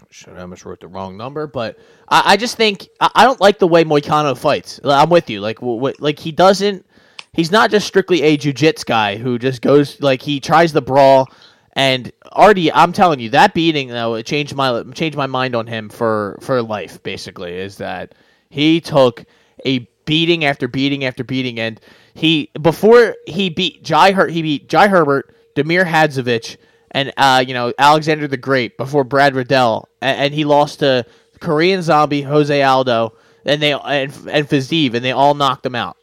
[0.00, 1.76] I should I almost wrote the wrong number, but
[2.08, 4.78] I, I just think I, I, don't like the way Moicano fights.
[4.84, 5.40] I'm with you.
[5.40, 6.86] Like what, like he doesn't.
[7.32, 11.28] He's not just strictly a jiu-jitsu guy who just goes like he tries the brawl
[11.74, 15.66] and RDA, I'm telling you, that beating though it changed my changed my mind on
[15.66, 17.02] him for for life.
[17.02, 18.14] Basically, is that
[18.50, 19.24] he took
[19.64, 21.80] a beating after beating after beating, and
[22.14, 26.58] he before he beat Jai Her- he beat Jai Herbert, Damir Hadzovic,
[26.90, 31.06] and uh, you know Alexander the Great before Brad Riddell, and, and he lost to
[31.40, 33.14] Korean Zombie Jose Aldo,
[33.46, 35.96] and they and and Fiziev, and they all knocked him out.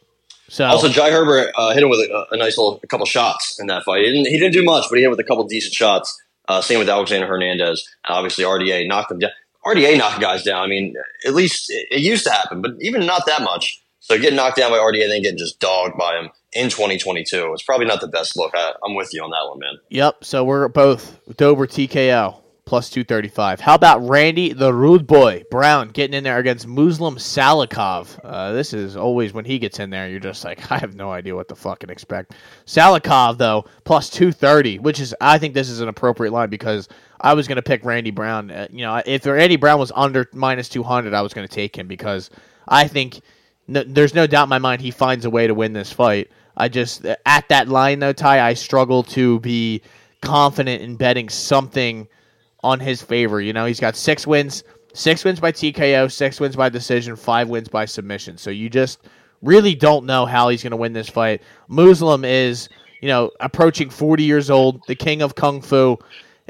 [0.50, 3.60] So also, Jai Herbert uh, hit him with a, a, nice little a couple shots
[3.60, 4.04] in that fight.
[4.04, 6.20] He didn't, he didn't do much, but he hit with a couple decent shots.
[6.48, 7.88] Uh, same with Alexander Hernandez.
[8.08, 9.30] Obviously, RDA knocked him down.
[9.64, 10.60] RDA knocked guys down.
[10.60, 13.80] I mean, at least it, it, used to happen, but even not that much.
[14.00, 17.52] So getting knocked down by RDA and then getting just dogged by him in 2022
[17.52, 18.50] it's probably not the best look.
[18.56, 19.78] I, I'm with you on that one, man.
[19.90, 20.24] Yep.
[20.24, 23.58] So we're both Dober TKO plus 235.
[23.58, 28.16] How about Randy the Rude Boy Brown getting in there against Muslim Salikhov?
[28.22, 31.10] Uh, this is always when he gets in there, you're just like, I have no
[31.10, 32.36] idea what to fucking expect.
[32.66, 36.88] Salikhov, though, plus 230, which is, I think this is an appropriate line because
[37.20, 38.52] I was going to pick Randy Brown.
[38.52, 41.76] Uh, you know, if Randy Brown was under minus 200, I was going to take
[41.76, 42.30] him because
[42.68, 43.20] I think
[43.66, 46.30] no, there's no doubt in my mind he finds a way to win this fight.
[46.56, 49.82] I just, at that line, though, Ty, I struggle to be
[50.22, 52.06] confident in betting something–
[52.62, 53.40] on his favor.
[53.40, 57.48] You know, he's got six wins, six wins by TKO, six wins by decision, five
[57.48, 58.38] wins by submission.
[58.38, 59.00] So you just
[59.42, 61.42] really don't know how he's going to win this fight.
[61.68, 62.68] Muslim is,
[63.00, 65.98] you know, approaching 40 years old, the king of kung fu.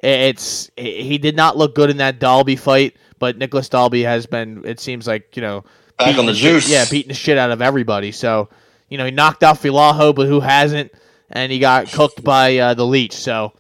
[0.03, 4.65] It's he did not look good in that Dalby fight, but Nicholas Dalby has been.
[4.65, 5.65] It seems like you know
[5.99, 6.65] back on the juice.
[6.65, 8.11] Shit, yeah, beating the shit out of everybody.
[8.11, 8.49] So
[8.89, 10.93] you know he knocked out Fialho, but who hasn't?
[11.29, 13.13] And he got cooked by uh, the Leech.
[13.13, 13.53] So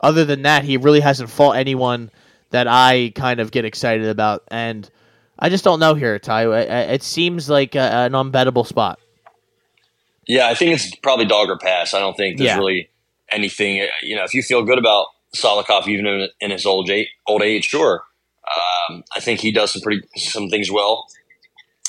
[0.00, 2.10] other than that, he really hasn't fought anyone
[2.50, 4.88] that I kind of get excited about, and
[5.38, 6.46] I just don't know here, Ty.
[6.92, 8.98] It seems like a, an unbettable spot.
[10.26, 11.94] Yeah, I think it's probably dog or pass.
[11.94, 12.58] I don't think there's yeah.
[12.58, 12.90] really
[13.30, 13.86] anything.
[14.02, 17.42] You know, if you feel good about Salikhov, even in, in his old age, old
[17.42, 18.02] age, sure.
[18.90, 21.06] Um, I think he does some pretty some things well,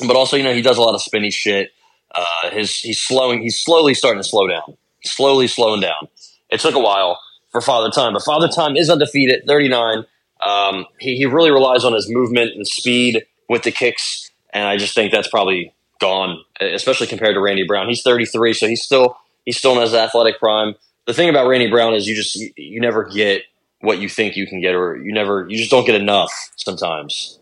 [0.06, 1.72] but also you know he does a lot of spinny shit.
[2.13, 3.41] Uh, his he's slowing.
[3.41, 4.78] He's slowly starting to slow down.
[5.04, 6.10] Slowly slowing down.
[6.50, 7.19] It took a while
[7.51, 10.05] for Father Time, but Father Time is undefeated, thirty nine.
[10.45, 14.77] Um, he, he really relies on his movement and speed with the kicks, and I
[14.77, 17.88] just think that's probably gone, especially compared to Randy Brown.
[17.88, 20.75] He's 33, so he's still he's still in his athletic prime.
[21.07, 23.43] The thing about Randy Brown is you just you, you never get
[23.81, 27.39] what you think you can get, or you never you just don't get enough sometimes.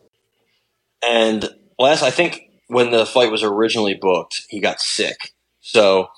[1.08, 6.10] And last, I think when the fight was originally booked, he got sick, so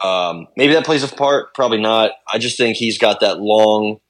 [0.00, 1.54] um, maybe that plays a part.
[1.54, 2.12] Probably not.
[2.26, 4.00] I just think he's got that long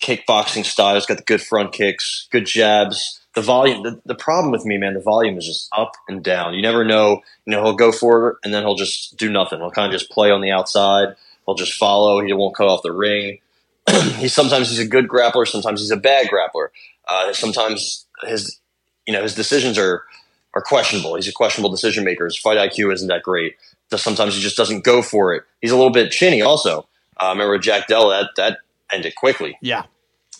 [0.00, 0.94] kickboxing style.
[0.94, 3.20] He's got the good front kicks, good jabs.
[3.34, 6.54] The volume the, the problem with me man the volume is just up and down.
[6.54, 7.20] You never know.
[7.44, 9.58] You know he'll go for it and then he'll just do nothing.
[9.58, 11.16] He'll kind of just play on the outside.
[11.44, 12.24] He'll just follow.
[12.24, 13.40] He won't cut off the ring.
[14.16, 16.68] He sometimes he's a good grappler sometimes he's a bad grappler.
[17.08, 18.58] Uh, sometimes his
[19.06, 20.04] you know his decisions are
[20.56, 23.54] are questionable he's a questionable decision maker his fight iq isn't that great
[23.94, 26.86] sometimes he just doesn't go for it he's a little bit chinny also
[27.18, 28.58] uh, remember jack della that that
[28.92, 29.84] ended quickly yeah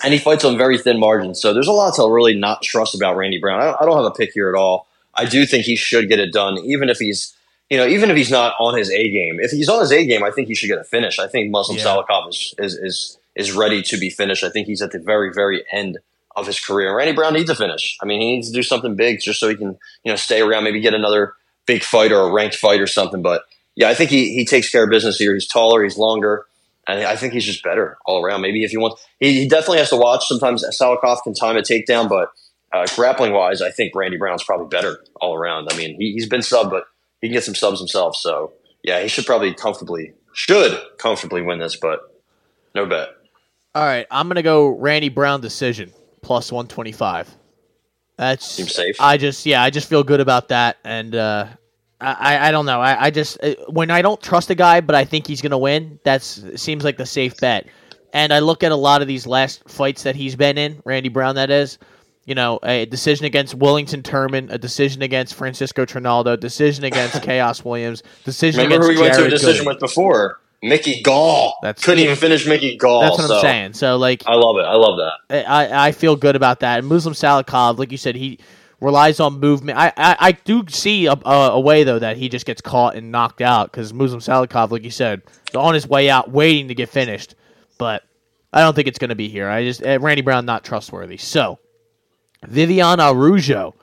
[0.03, 1.41] and he fights on very thin margins.
[1.41, 3.61] So there's a lot to really not trust about Randy Brown.
[3.61, 4.87] I don't, have a pick here at all.
[5.15, 7.35] I do think he should get it done, even if he's
[7.71, 9.39] you know even if he's not on his A game.
[9.41, 11.19] If he's on his A game, I think he should get a finish.
[11.19, 11.85] I think Muslim yeah.
[11.85, 14.45] Salikhov is, is is is ready to be finished.
[14.45, 15.99] I think he's at the very very end
[16.37, 16.95] of his career.
[16.95, 17.97] Randy Brown needs a finish.
[18.01, 20.41] I mean, he needs to do something big just so he can you know stay
[20.41, 21.35] around, maybe get another
[21.67, 23.23] big fight or a ranked fight or something.
[23.23, 23.43] But
[23.75, 25.35] yeah, I think he he takes care of business here.
[25.35, 26.47] He's taller, he's longer.
[26.89, 28.43] And I think he's just better all around.
[28.43, 30.29] Maybe if he wants, he, he definitely has to watch.
[30.29, 32.31] Sometimes Salikhov can time a takedown, but
[32.73, 35.67] uh, grappling wise, I think Randy Brown's probably better all around.
[35.73, 36.85] I mean, he, has been sub, but
[37.21, 38.15] he can get some subs himself.
[38.15, 38.53] So
[38.85, 42.03] yeah, he should probably comfortably, should comfortably win this, but
[42.73, 43.09] no bet.
[43.75, 47.37] All right, I'm gonna go Randy Brown decision plus 125.
[48.17, 49.01] That's seems safe.
[49.01, 51.49] I just yeah, I just feel good about that, and uh,
[52.01, 52.81] I, I don't know.
[52.81, 55.59] I, I just uh, when I don't trust a guy, but I think he's gonna
[55.59, 56.01] win.
[56.03, 57.67] That's seems like the safe bet.
[58.13, 61.11] And I look at a lot of these last fights that he's been in, Randy
[61.11, 61.35] Brown.
[61.35, 61.77] That is,
[62.25, 67.63] you know, a decision against Wellington Turman, a decision against Francisco Trinaldo, decision against Khaos
[67.65, 69.69] Williams, decision Remember against who we Jared went to a decision Gooden.
[69.69, 70.41] with before?
[70.63, 71.59] Mickey Gall.
[71.63, 73.01] That's couldn't even finish Mickey Gall.
[73.01, 73.35] That's what so.
[73.37, 73.73] I'm saying.
[73.75, 74.63] So like, I love it.
[74.63, 75.49] I love that.
[75.49, 76.79] I I feel good about that.
[76.79, 78.39] And Muslim Salikhov, like you said, he
[78.81, 79.79] relies on movement.
[79.79, 82.95] I, I, I do see a, a, a, way though that he just gets caught
[82.95, 86.69] and knocked out because Muslim Salikhov, like you said, is on his way out, waiting
[86.69, 87.35] to get finished.
[87.79, 88.05] But
[88.53, 89.49] I don't think it's going to be here.
[89.49, 91.17] I just uh, Randy Brown not trustworthy.
[91.17, 91.59] So
[92.47, 93.75] Viviane Araujo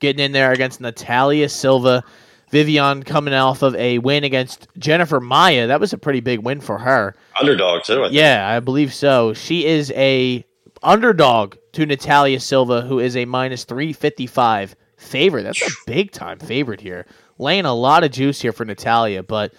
[0.00, 2.04] getting in there against Natalia Silva.
[2.50, 5.66] Vivian coming off of a win against Jennifer Maia.
[5.66, 7.14] That was a pretty big win for her.
[7.40, 8.04] Underdog too.
[8.04, 9.34] I yeah, I believe so.
[9.34, 10.44] She is a
[10.82, 15.42] underdog to Natalia Silva, who is a minus 355 favorite.
[15.42, 17.06] That's a big time favorite here.
[17.38, 19.52] Laying a lot of juice here for Natalia, but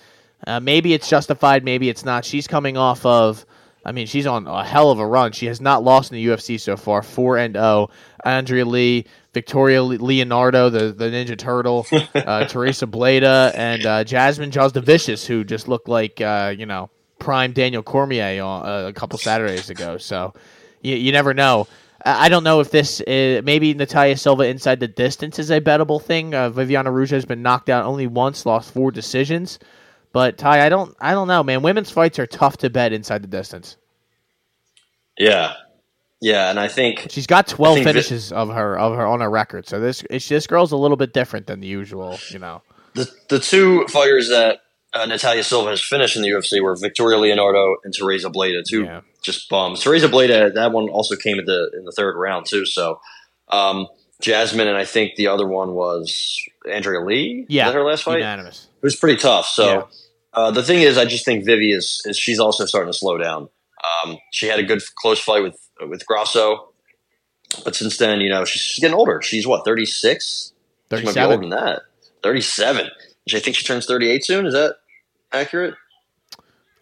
[0.48, 2.24] uh, maybe it's justified, maybe it's not.
[2.24, 3.45] She's coming off of,
[3.84, 5.32] I mean, she's on a hell of a run.
[5.34, 7.89] She has not lost in the UFC so far, 4 and 0.
[8.24, 15.28] Andrea Lee, Victoria Leonardo, the, the Ninja Turtle, uh, Teresa Bleda, and uh, Jasmine Vicious,
[15.28, 19.69] who just looked like, uh, you know, prime Daniel Cormier on, uh, a couple Saturdays
[19.69, 19.98] ago.
[19.98, 20.34] So
[20.82, 21.67] you, you never know.
[22.06, 26.02] I don't know if this is, maybe Natalia Silva inside the distance is a bettable
[26.02, 26.34] thing.
[26.34, 29.60] Uh, Viviane Araujo has been knocked out only once, lost four decisions.
[30.13, 31.62] But Ty, I don't, I don't know, man.
[31.62, 33.76] Women's fights are tough to bet inside the distance.
[35.17, 35.56] Yeah,
[36.26, 39.30] yeah, and I think she's got twelve finishes Vi- of her of her on her
[39.30, 39.68] record.
[39.68, 42.64] So this this girl's a little bit different than the usual, you know.
[42.96, 44.62] The the two fighters that
[44.96, 48.86] uh, Natalia Silva has finished in the UFC were Victoria Leonardo and Teresa Bleda, two
[48.86, 49.02] yeah.
[49.22, 49.82] just bums.
[49.82, 52.66] Teresa Bleda, that one also came in the in the third round too.
[52.66, 53.00] So
[53.50, 53.86] um,
[54.20, 57.46] Jasmine and I think the other one was Andrea Lee.
[57.50, 58.18] Yeah, her last fight.
[58.18, 58.68] Unanimous.
[58.78, 59.46] It was pretty tough.
[59.46, 59.84] So yeah.
[60.34, 63.20] uh, the thing is, I just think Vivi is, is she's also starting to slow
[63.20, 63.48] down.
[64.04, 66.70] Um, she had a good close fight with with Grosso.
[67.64, 69.22] but since then, you know, she's, getting older.
[69.22, 70.54] She's what thirty six.
[70.90, 71.82] She might be older than that.
[72.24, 72.90] Thirty seven.
[73.34, 74.46] I think she turns thirty eight soon.
[74.46, 74.76] Is that
[75.32, 75.76] accurate?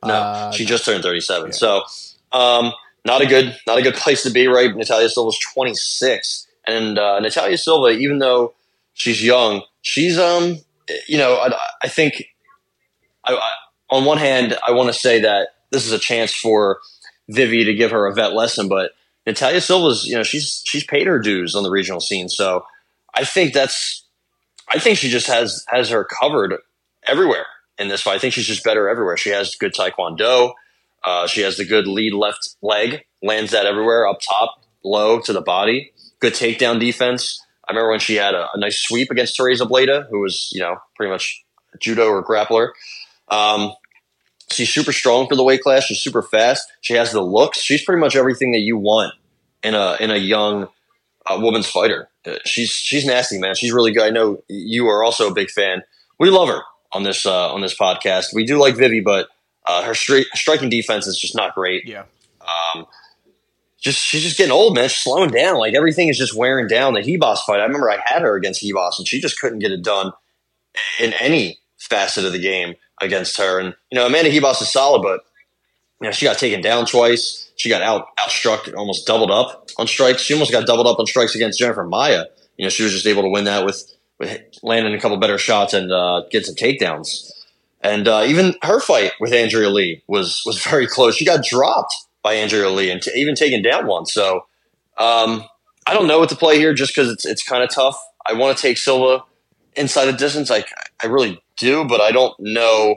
[0.06, 1.47] No, uh, she just turned 37.
[1.47, 1.51] Yeah.
[1.53, 1.84] So,
[2.32, 2.73] um,
[3.06, 4.75] not a good, not a good place to be, right?
[4.75, 8.53] Natalia Silva's 26, and uh, Natalia Silva, even though
[8.93, 10.58] she's young, she's um,
[11.08, 12.25] you know, I, I think,
[13.23, 13.51] I, I,
[13.89, 16.79] on one hand, I want to say that this is a chance for
[17.29, 18.91] Vivi to give her a vet lesson, but
[19.25, 22.29] Natalia Silva's, you know, she's she's paid her dues on the regional scene.
[22.29, 22.65] So
[23.13, 24.05] I think that's
[24.67, 26.55] I think she just has has her covered
[27.07, 27.45] everywhere
[27.77, 28.15] in this fight.
[28.15, 29.17] I think she's just better everywhere.
[29.17, 30.53] She has good taekwondo.
[31.03, 35.33] Uh, she has the good lead left leg, lands that everywhere, up top, low to
[35.33, 35.91] the body.
[36.19, 37.41] Good takedown defense.
[37.67, 40.62] I remember when she had a, a nice sweep against Teresa Bleda, who was, you
[40.62, 41.43] know, pretty much
[41.79, 42.69] judo or grappler.
[43.29, 43.73] Um,
[44.53, 45.83] she's super strong for the weight class.
[45.83, 46.71] She's super fast.
[46.81, 47.59] She has the looks.
[47.59, 49.13] She's pretty much everything that you want
[49.63, 50.67] in a in a young
[51.25, 52.09] uh, woman's fighter.
[52.25, 53.55] Uh, she's she's nasty, man.
[53.55, 54.03] She's really good.
[54.03, 55.83] I know you are also a big fan.
[56.19, 56.61] We love her
[56.91, 58.27] on this uh, on this podcast.
[58.33, 59.27] We do like Vivi, but
[59.65, 61.87] uh, her stri- striking defense is just not great.
[61.87, 62.03] Yeah.
[62.41, 62.85] Um,
[63.79, 64.87] just she's just getting old, man.
[64.89, 65.57] She's slowing down.
[65.57, 66.93] Like everything is just wearing down.
[66.93, 67.59] The Ribas fight.
[67.59, 70.11] I remember I had her against Ribas, and she just couldn't get it done
[70.99, 73.59] in any facet of the game against her.
[73.59, 75.21] And you know, Amanda Ribas is solid, but
[76.01, 77.51] you know, she got taken down twice.
[77.55, 80.21] She got out outstruck, almost doubled up on strikes.
[80.21, 82.25] She almost got doubled up on strikes against Jennifer Maia.
[82.57, 83.83] You know, she was just able to win that with,
[84.19, 87.31] with landing a couple better shots and uh, get some takedowns.
[87.81, 91.15] And uh, even her fight with Andrea Lee was was very close.
[91.15, 94.13] She got dropped by Andrea Lee and t- even taken down once.
[94.13, 94.45] So
[94.97, 95.43] um,
[95.85, 97.97] I don't know what to play here, just because it's it's kind of tough.
[98.25, 99.23] I want to take Silva
[99.75, 100.49] inside the distance.
[100.49, 100.63] I
[101.01, 102.95] I really do, but I don't know.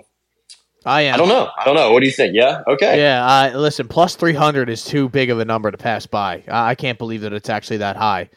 [0.84, 1.14] I am.
[1.14, 1.48] I don't know.
[1.58, 1.92] I don't know.
[1.92, 2.34] What do you think?
[2.34, 2.62] Yeah.
[2.66, 2.98] Okay.
[3.00, 6.44] Yeah, uh, listen, plus 300 is too big of a number to pass by.
[6.48, 8.30] I, I can't believe that it's actually that high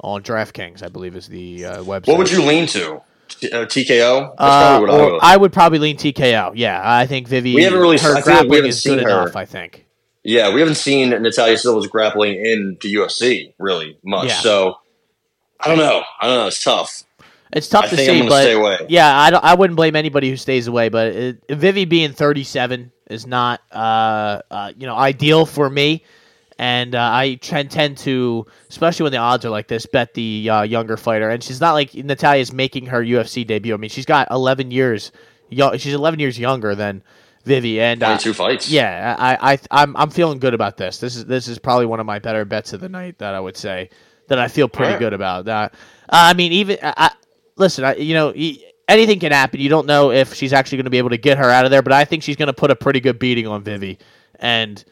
[0.00, 2.06] on DraftKings, I believe is the uh, website.
[2.06, 3.02] What would you lean to?
[3.28, 4.30] T- uh, TKO.
[4.38, 5.20] That's Uh, probably what I would.
[5.22, 6.52] I would probably lean TKO.
[6.54, 7.54] Yeah, I think Vivi.
[7.54, 9.22] We haven't really- her I feel like we haven't is good seen her.
[9.22, 9.34] enough.
[9.36, 9.84] I think.
[10.22, 14.28] Yeah, we haven't seen Natalia Silva's grappling in the UFC really much.
[14.28, 14.38] Yeah.
[14.40, 14.78] So
[15.60, 16.02] I don't know.
[16.20, 16.46] I don't know.
[16.46, 17.02] It's tough.
[17.52, 18.78] It's tough I to see, but stay away.
[18.88, 20.88] yeah, I, I wouldn't blame anybody who stays away.
[20.88, 26.04] But it, Vivi being 37 is not, uh, uh, you know, ideal for me.
[26.58, 30.50] And uh, I tend, tend to, especially when the odds are like this, bet the
[30.50, 31.30] uh, younger fighter.
[31.30, 33.72] And she's not like Natalia's making her UFC debut.
[33.72, 35.12] I mean, she's got 11 years.
[35.50, 37.02] Yo- she's 11 years younger than
[37.44, 38.68] Vivi, and uh, fights.
[38.68, 40.98] yeah, I, I, I'm, I'm feeling good about this.
[40.98, 43.40] This is, this is probably one of my better bets of the night that I
[43.40, 43.88] would say
[44.26, 44.98] that I feel pretty Alright.
[45.00, 45.46] good about.
[45.46, 45.74] That,
[46.10, 47.12] I mean, even I,
[47.58, 48.32] listen, I, you know,
[48.88, 49.60] anything can happen.
[49.60, 51.70] You don't know if she's actually going to be able to get her out of
[51.70, 53.98] there, but I think she's going to put a pretty good beating on Vivi,
[54.36, 54.82] and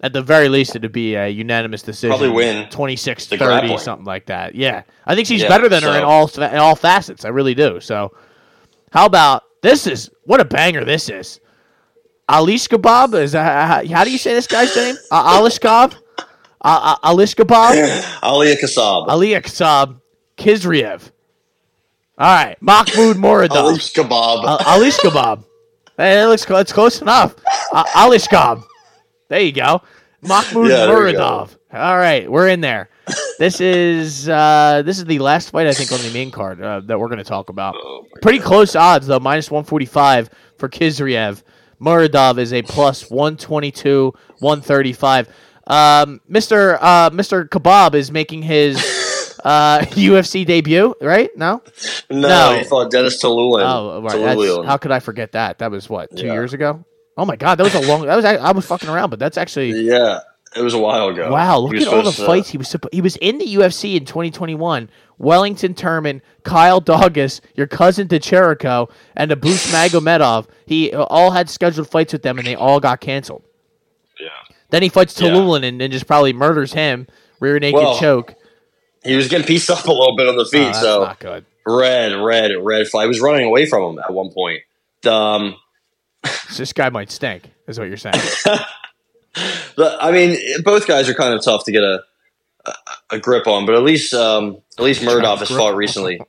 [0.00, 2.10] at the very least, it'd be a unanimous decision.
[2.10, 4.54] Probably win 26 30, something like that.
[4.54, 7.24] Yeah, I think she's Yeah, better than her in all in all facets.
[7.24, 7.80] I really do.
[7.80, 8.14] So,
[8.90, 9.86] how about this?
[9.86, 11.40] Is what a banger this is.
[12.28, 14.96] Alish Kebab is that, how, how do you say this guy's name?
[15.10, 15.94] Uh, Alish Kebab.
[16.60, 17.72] Uh, Alish Kebab.
[18.22, 19.08] Alia Kasab.
[19.08, 20.00] Aliyah Kasab,
[20.38, 21.10] Khizriev.
[22.16, 24.44] All right, Mahmoud Muradov, Alish Kebab.
[24.44, 25.44] uh, Alish Kebab.
[25.96, 27.34] Hey, it looks it's close enough.
[27.72, 28.62] Uh, Alish Kebab.
[29.28, 29.82] There you go.
[30.22, 31.56] Mahmoud Yeah, Muradov.
[31.72, 32.88] All right, we're in there.
[33.40, 36.80] This is uh, this is the last fight I think on the main card uh,
[36.86, 37.74] that we're going to talk about.
[37.76, 41.42] Oh Pretty close odds though, minus one forty five for Khizriev.
[41.80, 45.28] Muradov is a plus one twenty two, one thirty five.
[45.66, 46.78] Um, Mr.
[46.80, 47.48] Uh, Mr.
[47.48, 48.76] Kebab is making his
[49.44, 51.30] uh, UFC debut, right?
[51.36, 51.62] No.
[52.10, 52.58] no, no.
[52.58, 53.62] he fought Denis Tiuliulin.
[53.64, 54.66] Oh, right.
[54.66, 55.58] How could I forget that?
[55.58, 56.32] That was what two Yeah.
[56.32, 56.84] years ago.
[57.16, 58.06] Oh my god, that was a long.
[58.06, 60.20] That was I, I was fucking around, but that's actually Yeah,
[60.56, 61.30] it was a while ago.
[61.30, 61.58] wow.
[61.58, 62.74] Look at all the to- fights he was.
[62.90, 64.88] He was in the UFC in 2021.
[65.16, 70.48] Wellington Turman, Kyle Daukaus, your cousin to Cherico, and Abus Magomedov.
[70.66, 73.44] He uh, all had scheduled fights with them, and they all got canceled.
[74.18, 74.30] Yeah.
[74.70, 75.28] Then he fights Yeah.
[75.32, 77.06] And, and just probably murders him,
[77.38, 78.34] rear naked Well, choke.
[79.04, 81.18] He was getting pieced up a little bit on the Oh, feet, that's so not
[81.20, 81.44] good.
[81.66, 83.04] red, red, red flag.
[83.04, 84.60] He was running away from him at one point.
[85.06, 85.56] Um,
[86.56, 88.14] This guy might stink, is what you're saying.
[89.76, 92.02] the, I mean, both guys are kind of tough to get a
[92.66, 92.72] a,
[93.10, 96.20] a grip on, but at least um, at least Murdoch has fought recently.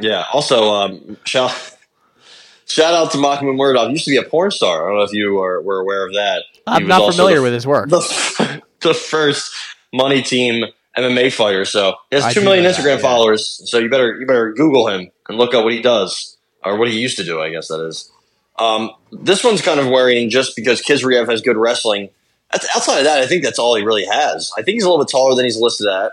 [0.00, 0.24] Yeah.
[0.32, 1.50] Also, um, shout
[2.66, 3.90] shout out to Mahmoud Murdoch.
[3.90, 4.84] Used to be a porn star.
[4.84, 6.44] I don't know if you are, were aware of that.
[6.66, 7.88] I'm not familiar the, with his work.
[7.88, 9.52] the, the first
[9.92, 10.64] money team
[10.98, 11.64] MMA fighter.
[11.64, 13.02] So he has two million know that, Instagram yeah.
[13.02, 13.62] followers.
[13.70, 16.88] So you better you better Google him and look up what he does or what
[16.88, 17.40] he used to do.
[17.40, 18.10] I guess that is.
[18.58, 22.10] Um, this one's kind of worrying just because Khizriev has good wrestling.
[22.52, 24.50] Outside of that, I think that's all he really has.
[24.56, 26.12] I think he's a little bit taller than he's listed at,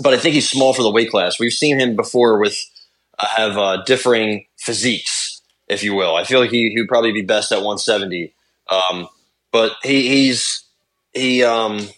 [0.00, 1.38] but I think he's small for the weight class.
[1.38, 2.56] We've seen him before with
[3.18, 6.16] uh, have uh, differing physiques, if you will.
[6.16, 8.34] I feel like he he would probably be best at 170,
[8.70, 9.06] um,
[9.52, 10.64] but he, he's
[11.12, 11.88] he um,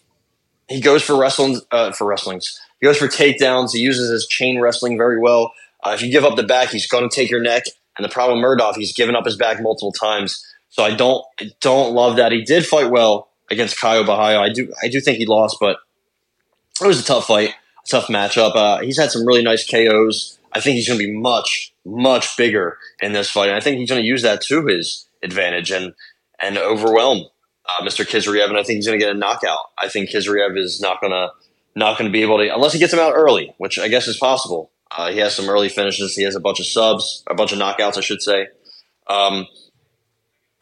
[0.68, 2.61] he goes for wrestling uh, for wrestlings.
[2.81, 3.72] He goes for takedowns.
[3.72, 5.52] He uses his chain wrestling very well.
[5.83, 7.64] Uh, if you give up the back, he's going to take your neck.
[7.96, 10.44] And the problem Murdoch, he's given up his back multiple times.
[10.68, 12.33] So I don't I don't love that.
[12.33, 14.40] He did fight well against Caio Borralho.
[14.40, 15.79] I do I do think he lost, but
[16.83, 18.55] it was a tough fight, a tough matchup.
[18.55, 20.38] Uh, he's had some really nice KOs.
[20.52, 23.79] I think he's going to be much much bigger in this fight, and I think
[23.79, 25.94] he's going to use that to his advantage and
[26.40, 27.26] and overwhelm
[27.68, 28.05] uh, Mr.
[28.05, 29.59] Khizriev, and I think he's going to get a knockout.
[29.79, 31.31] I think Khizriev is not going to
[31.74, 34.07] not going to be able to unless he gets him out early, which I guess
[34.07, 34.70] is possible.
[34.90, 36.14] Uh, he has some early finishes.
[36.14, 38.48] He has a bunch of subs, a bunch of knockouts, I should say.
[39.09, 39.46] Um,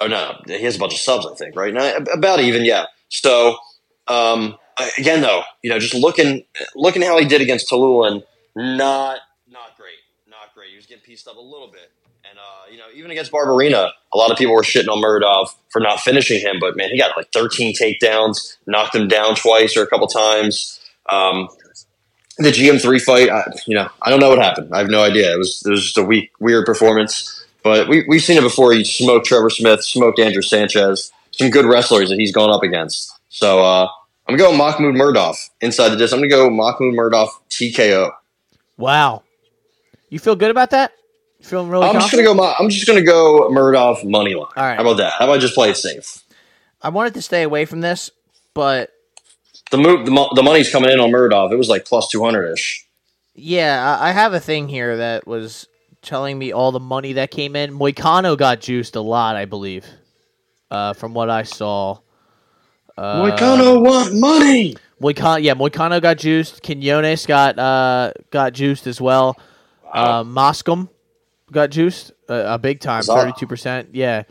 [0.01, 2.87] oh no, he has a bunch of subs, I think, right now about even, yeah.
[3.09, 3.57] So
[4.09, 4.57] um,
[4.99, 8.25] again, though, you know, just looking looking how he did against Tiuliulin,
[8.57, 10.71] not not great, not great.
[10.71, 11.93] He was getting pieced up a little bit,
[12.44, 15.80] uh, you know, even against Barberena, a lot of people were shitting on Muradov for
[15.80, 19.83] not finishing him, but man, he got like 13 takedowns, knocked him down twice or
[19.83, 20.80] a couple times.
[21.09, 21.48] Um,
[22.38, 24.70] the GM3 fight, I, you know, I don't know what happened.
[24.72, 25.33] I have no idea.
[25.33, 27.44] It was it was just a weak, weird performance.
[27.62, 28.72] But we we've seen it before.
[28.72, 33.12] He smoked Trevor Smith, smoked Andrew Sanchez, some good wrestlers that he's gone up against.
[33.28, 33.88] So uh,
[34.28, 36.12] I'm gonna go Makhmud Muradov inside the disc.
[36.12, 38.12] I'm gonna go Makhmud Muradov TKO.
[38.76, 39.22] Wow,
[40.11, 40.92] you feel good about that?
[41.44, 41.85] You feeling really?
[41.87, 42.11] I'm confident?
[42.11, 42.54] just gonna go.
[42.59, 44.46] I'm just gonna go Muradov money line.
[44.57, 44.76] All right.
[44.76, 45.12] How about that?
[45.18, 46.22] How about just play it safe?
[46.80, 48.11] I wanted to stay away from this,
[48.54, 48.90] but
[49.70, 51.52] The move, the, the money's coming in on Muradov.
[51.52, 52.87] It was like plus 200 ish.
[53.35, 55.68] yeah, I I have a thing here that was
[56.00, 57.78] telling me all the money that came in.
[57.78, 59.85] Moicano got juiced a lot, I believe,
[60.70, 61.98] uh, from what I saw.
[62.96, 64.76] Uh, Moicano want money.
[64.98, 66.62] Moicano, yeah, Moicano got juiced.
[66.62, 69.38] Quinones got uh, got juiced as well.
[69.92, 70.88] Uh, Maksum
[71.55, 73.90] got juiced uh, a big time, thirty two percent.
[73.95, 74.25] Yeah,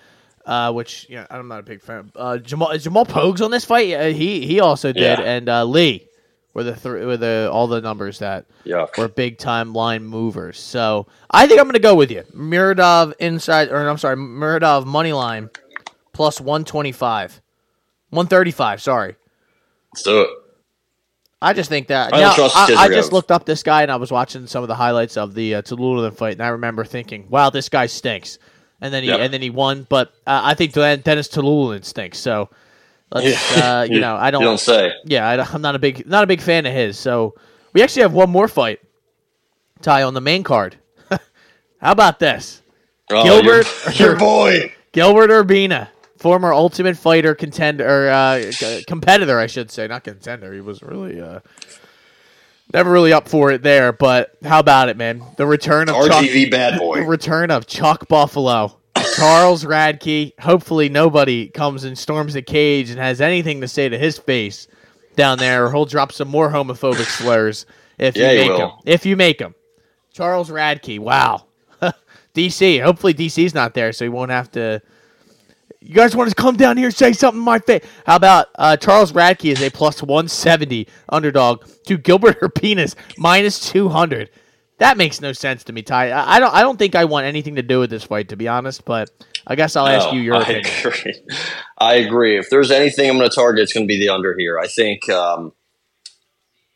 [0.45, 2.11] uh, which yeah, I'm not a big fan.
[2.15, 3.93] Uh, Jamal Jamal Pogues on this fight.
[3.93, 5.21] Uh, he he also did, Yeah.
[5.21, 6.07] and uh, Lee
[6.53, 8.97] were the three were the all the numbers that Yuck.
[8.97, 10.59] were big time line movers.
[10.59, 12.23] So I think I'm going to go with you.
[12.35, 15.49] Muradov inside, or I'm sorry, Muradov money line
[16.13, 17.41] plus 125.
[18.11, 19.15] 135, sorry.
[19.91, 20.29] Let's do it.
[21.43, 22.13] I just think that.
[22.13, 24.69] I Now, I, I just looked up this guy and I was watching some of
[24.69, 28.39] the highlights of the uh, Tiuliulin fight, and I remember thinking, "Wow, this guy stinks."
[28.81, 29.19] And then he Yep.
[29.19, 32.17] and then he won, but uh, I think Dennis Tiuliulin stinks.
[32.17, 32.49] So
[33.11, 34.91] let's, uh, you know, I don't, You don't say.
[35.05, 36.97] yeah, I, am not a big, not a big fan of his.
[36.99, 37.35] So
[37.73, 38.79] we actually have one more fight,
[39.81, 40.75] Ty, on the main card.
[41.09, 42.61] How about this?
[43.09, 43.67] Oh, Gilbert-
[43.99, 44.73] your, your boy.
[44.91, 45.87] Gilbert Urbina,
[46.23, 48.51] former Ultimate Fighter contender, uh,
[48.87, 50.53] competitor, I should say, not contender.
[50.53, 51.41] He was really uh,
[52.73, 53.91] never really up for it there.
[53.91, 55.21] But how about it, man?
[55.35, 58.79] The return of Chuck, RGV bad the return of Chuck Buffalo,
[59.17, 60.31] Charles Radtke.
[60.39, 64.69] Hopefully, nobody comes and storms the cage and has anything to say to his face
[65.17, 67.65] down there, or he'll drop some more homophobic slurs
[67.97, 68.69] if Yeah, you make him.
[68.85, 69.55] If you make him,
[70.13, 70.99] Charles Radtke.
[70.99, 71.47] Wow.
[72.33, 72.81] DC.
[72.81, 74.81] Hopefully DC's not there, so he won't have to.
[75.85, 77.83] You guys want to come down here and say something in my face?
[78.05, 84.29] How about uh, Charles Radtke is a plus 170 underdog to Gilbert Urbina's minus 200.
[84.79, 86.11] That makes no sense to me, Ty.
[86.11, 86.53] I, I don't.
[86.53, 88.85] I don't think I want anything to do with this fight, to be honest.
[88.85, 89.09] But
[89.45, 90.65] I guess I'll ask you your I opinion.
[90.83, 91.13] agree.
[91.77, 92.37] I agree.
[92.39, 94.57] If there's anything I'm going to target, it's going to be the under here.
[94.57, 95.07] I think.
[95.09, 95.53] Um,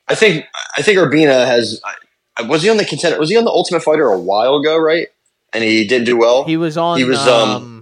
[0.07, 0.45] I think.
[0.77, 1.81] I think Urbina has.
[2.37, 3.17] I- Was he on the contender?
[3.19, 4.77] Was he on the Ultimate Fighter a while ago?
[4.77, 5.07] Right,
[5.51, 6.43] and he didn't do well.
[6.43, 6.99] He was on.
[6.99, 7.76] He was, um, um,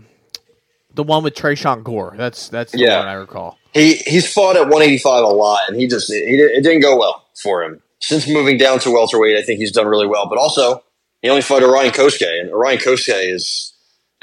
[0.95, 2.13] the one with Tresean Gore.
[2.17, 2.99] That's that's the Yeah.
[2.99, 3.57] one I recall.
[3.73, 7.25] he he's fought at 185 a lot, and he just he, it didn't go well
[7.41, 7.81] for him.
[7.99, 10.27] Since moving down to welterweight, I think he's done really well.
[10.29, 10.83] But also,
[11.21, 13.73] he only fought Orion Cosce, and Orion Cosce is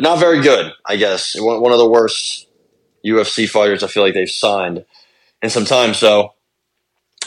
[0.00, 0.72] not very good.
[0.86, 2.46] I guess one, one of the worst
[3.04, 4.84] UFC fighters I feel like they've signed
[5.42, 5.94] in some time.
[5.94, 6.34] So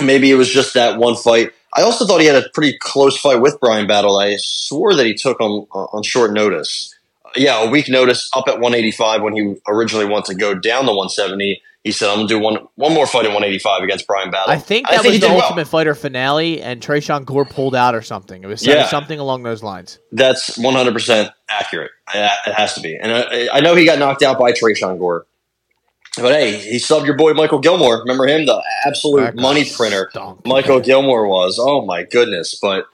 [0.01, 1.51] maybe it was just that one fight.
[1.77, 4.17] I also thought he had a pretty close fight with Bryan Battle.
[4.17, 6.94] I swore that he took on uh, on short notice.
[7.36, 10.91] Yeah, a week notice up at 185 when he originally wanted to go down to
[10.91, 11.62] 170.
[11.84, 14.58] He said, "I'm gonna do one one more fight at 185 against Bryan Battle." I
[14.58, 15.43] think that he was the did well.
[15.43, 18.43] Ultimate Fighter finale, and Tresean Gore pulled out or something.
[18.43, 18.88] It was Yeah.
[18.88, 20.00] something along those lines.
[20.12, 21.91] That's 100% accurate.
[22.13, 22.98] It has to be.
[23.00, 25.28] And I, I know he got knocked out by Tresean Gore.
[26.17, 28.00] But hey, he subbed your boy Michael Gilmore.
[28.00, 28.46] Remember him?
[28.46, 30.10] The absolute guy money printer.
[30.46, 31.60] Michael Gilmore was.
[31.62, 32.58] Oh my goodness.
[32.60, 32.86] But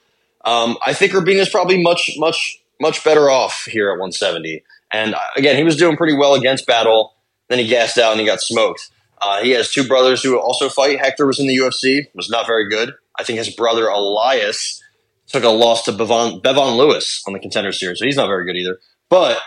[0.44, 4.64] um, I think Urbina's probably much, much, much better off here at 170.
[4.92, 7.14] And uh, again, he was doing pretty well against Battle.
[7.48, 8.90] Then he gassed out and he got smoked.
[9.22, 11.00] Uh, he has two brothers who also fight.
[11.00, 12.92] Hector was in the UFC, was not very good.
[13.20, 14.82] I think his brother Elias
[15.28, 18.46] took a loss to Bevon, Bevon Lewis on the contender series, so he's not very
[18.46, 18.80] good either.
[19.10, 19.40] But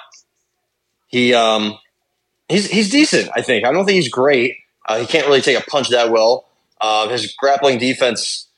[1.08, 1.78] he um,
[2.48, 3.30] he's he's decent.
[3.34, 3.66] I think.
[3.66, 4.56] I don't think he's great.
[4.86, 6.46] Uh, he can't really take a punch that well.
[6.80, 8.48] Uh, his grappling defense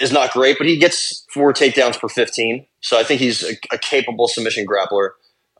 [0.00, 2.66] is not great, but he gets four takedowns per fifteen.
[2.86, 5.10] So I think he's a, a capable submission grappler.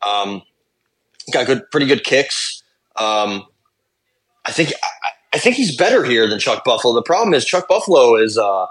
[0.01, 0.43] Um,
[1.33, 2.63] got good, pretty good kicks.
[2.95, 3.45] Um,
[4.45, 4.71] I think
[5.33, 6.93] I think he's better here than Chuck Buffalo.
[6.93, 8.37] The problem is Chuck Buffalo is.
[8.37, 8.67] Uh,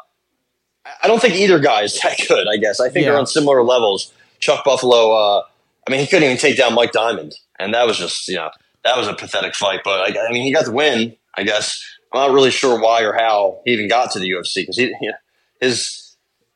[1.02, 2.46] I don't think either guy is that good.
[2.48, 3.10] I guess I think Yeah.
[3.10, 4.10] they're on similar levels.
[4.40, 5.12] Chuck Buffalo.
[5.12, 5.42] Uh,
[5.86, 8.48] I mean, he couldn't even take down Mike Diamond, and that was just you know
[8.84, 9.80] that was a pathetic fight.
[9.84, 11.14] But I, I mean, he got the win.
[11.36, 11.78] I guess
[12.14, 14.84] I'm not really sure why or how he even got to the UFC because he
[14.84, 15.12] you know,
[15.60, 16.05] his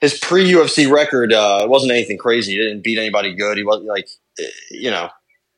[0.01, 2.53] his pre UFC record uh, wasn't anything crazy.
[2.53, 3.57] He didn't beat anybody good.
[3.59, 5.11] He wasn't like eh, you know.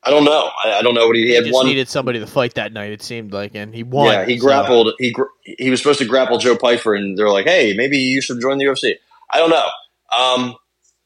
[0.05, 0.49] I don't know.
[0.65, 1.65] I, I don't know what he, he He had just one.
[1.65, 2.91] needed somebody to fight that night.
[2.91, 4.11] It seemed like, and he won.
[4.11, 4.93] Yeah, he so- grappled.
[4.99, 8.21] He gr- he was supposed to grapple Joe Piper, and they're like, "Hey, maybe you
[8.21, 8.95] should join the UFC."
[9.33, 9.69] I don't know.
[10.17, 10.55] Um,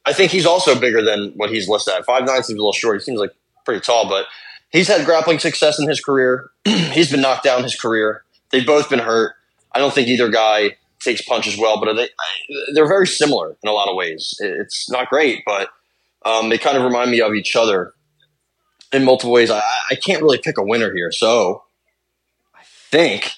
[0.06, 2.06] I think he's also bigger than what he's listed at.
[2.06, 2.98] Five nine seems a little short.
[3.00, 3.32] He seems like
[3.66, 4.26] pretty tall, but
[4.72, 6.50] he's had grappling success in his career.
[6.66, 8.24] he's been knocked down in his career.
[8.52, 9.36] They've both been hurt.
[9.74, 10.78] I don't think either guy
[11.08, 12.10] takes punch as well, but they
[12.74, 14.36] they're very similar in a lot of ways.
[14.40, 15.70] It's not great, but
[16.26, 17.94] um, they kind of remind me of each other
[18.92, 19.50] in multiple ways.
[19.50, 21.64] I, I can't really pick a winner here, so
[22.56, 23.32] I think if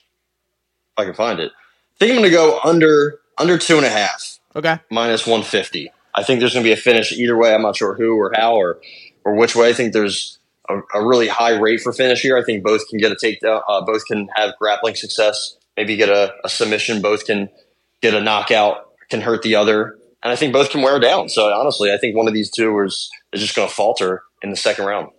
[0.97, 3.89] I can find it, I think I'm going to go under under two and a
[3.89, 4.78] half Okay.
[4.89, 5.91] minus 150.
[6.15, 7.53] I think there's going to be a finish either way.
[7.53, 8.80] I'm not sure who or how or
[9.24, 9.70] or which way.
[9.70, 12.38] I think there's a, a really high rate for finish here.
[12.38, 13.61] I think both can get a takedown.
[13.67, 15.55] Uh, both can have grappling success.
[15.78, 17.01] Maybe get a, a submission.
[17.01, 17.49] Both can
[18.01, 18.85] get a knockout.
[19.09, 19.97] Can hurt the other.
[20.21, 21.29] And I think both can wear down.
[21.29, 24.49] So honestly, I think one of these two is is just going to falter in
[24.51, 25.09] the second round.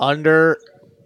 [0.00, 0.58] under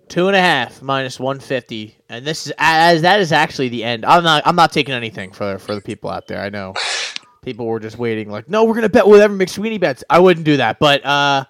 [0.09, 3.85] two and a half minus one fifty, and this is as that is actually the
[3.85, 4.05] end.
[4.05, 6.41] I'm not I'm not taking anything for for the people out there.
[6.41, 6.75] I know
[7.43, 10.03] people were just waiting, like, no, we're gonna bet whatever McSweeney bets.
[10.09, 11.45] I wouldn't do that, but uh,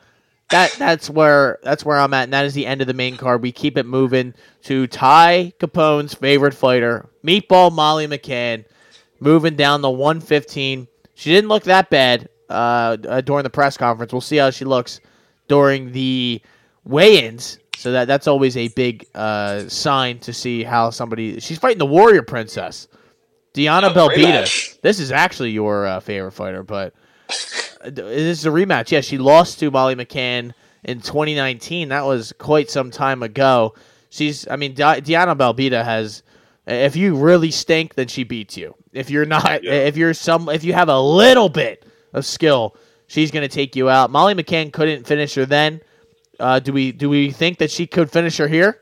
[0.51, 3.17] that that's where that's where I'm at, and that is the end of the main
[3.17, 3.43] card.
[3.43, 4.35] We keep it moving
[4.65, 8.65] to Ty Capone's favorite fighter, Meatball Molly McCann,
[9.21, 10.87] moving down the 115.
[11.15, 14.13] She didn't look that bad uh, uh, during the press conference.
[14.13, 15.01] We'll see how she looks
[15.49, 16.41] during the
[16.85, 17.59] weigh-ins.
[17.77, 21.39] So that that's always a big uh, sign to see how somebody.
[21.39, 22.89] She's fighting the Warrior Princess,
[23.53, 24.81] Diana Oh, Belbita.
[24.81, 26.93] This is actually your uh, favorite fighter, but
[27.29, 28.91] uh, this is a rematch.
[28.91, 31.91] Yeah, she lost to Molly McCann in 2019.
[31.91, 33.75] That was quite some time ago.
[34.11, 36.23] She's, I mean, Di- Diana Belbita has.
[36.69, 38.75] If you really stink, then she beats you.
[38.93, 39.73] If you're not, Yeah.
[39.73, 43.75] if you're some, if you have a little bit of skill, she's going to take
[43.75, 44.11] you out.
[44.11, 45.81] Molly McCann couldn't finish her then.
[46.39, 48.81] Uh, do we do we think that she could finish her here?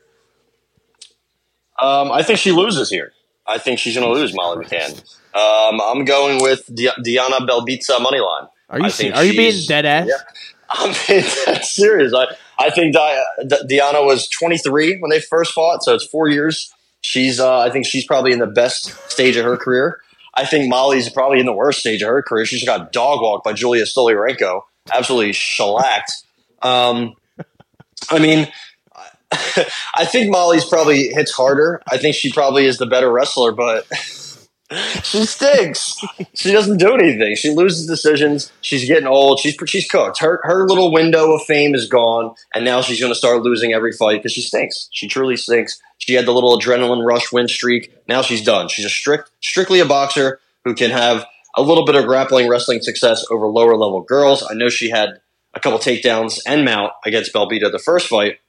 [1.81, 3.13] Um, I think she loses here.
[3.45, 4.91] I think she's going to lose Molly McCann.
[5.33, 8.47] Um, I'm going with Di- Diana Belbitsa money line.
[8.69, 10.07] Are you I se- think are you being dead ass?
[10.07, 10.15] Yeah.
[10.69, 12.13] I'm being dead serious.
[12.13, 12.25] I,
[12.59, 16.73] I think Di- Di- Diana was 23 when they first fought, so it's four years.
[17.07, 20.01] She's, uh, I think she's probably in the best stage of her career.
[20.33, 22.45] I think Molly's probably in the worst stage of her career.
[22.45, 26.11] She's got dog walked by Julia Stolyarenko, absolutely shellacked.
[26.61, 27.13] Um,
[28.09, 28.49] I mean,
[29.31, 31.81] I think Molly's probably hits harder.
[31.89, 33.87] I think she probably is the better wrestler, but
[35.01, 35.95] she stinks.
[36.33, 37.37] she doesn't do anything.
[37.37, 38.51] She loses decisions.
[38.59, 39.39] She's getting old.
[39.39, 40.19] She's she's cooked.
[40.19, 43.71] Her her little window of fame is gone, and now she's going to start losing
[43.71, 44.89] every fight because she stinks.
[44.91, 45.81] She truly stinks.
[46.07, 47.93] She had the little adrenaline rush win streak.
[48.07, 48.69] Now she's done.
[48.69, 52.81] She's a strict, strictly a boxer who can have a little bit of grappling wrestling
[52.81, 54.41] success over lower level girls.
[54.49, 55.19] I know she had
[55.53, 58.39] a couple takedowns and mount against Belbita the first fight,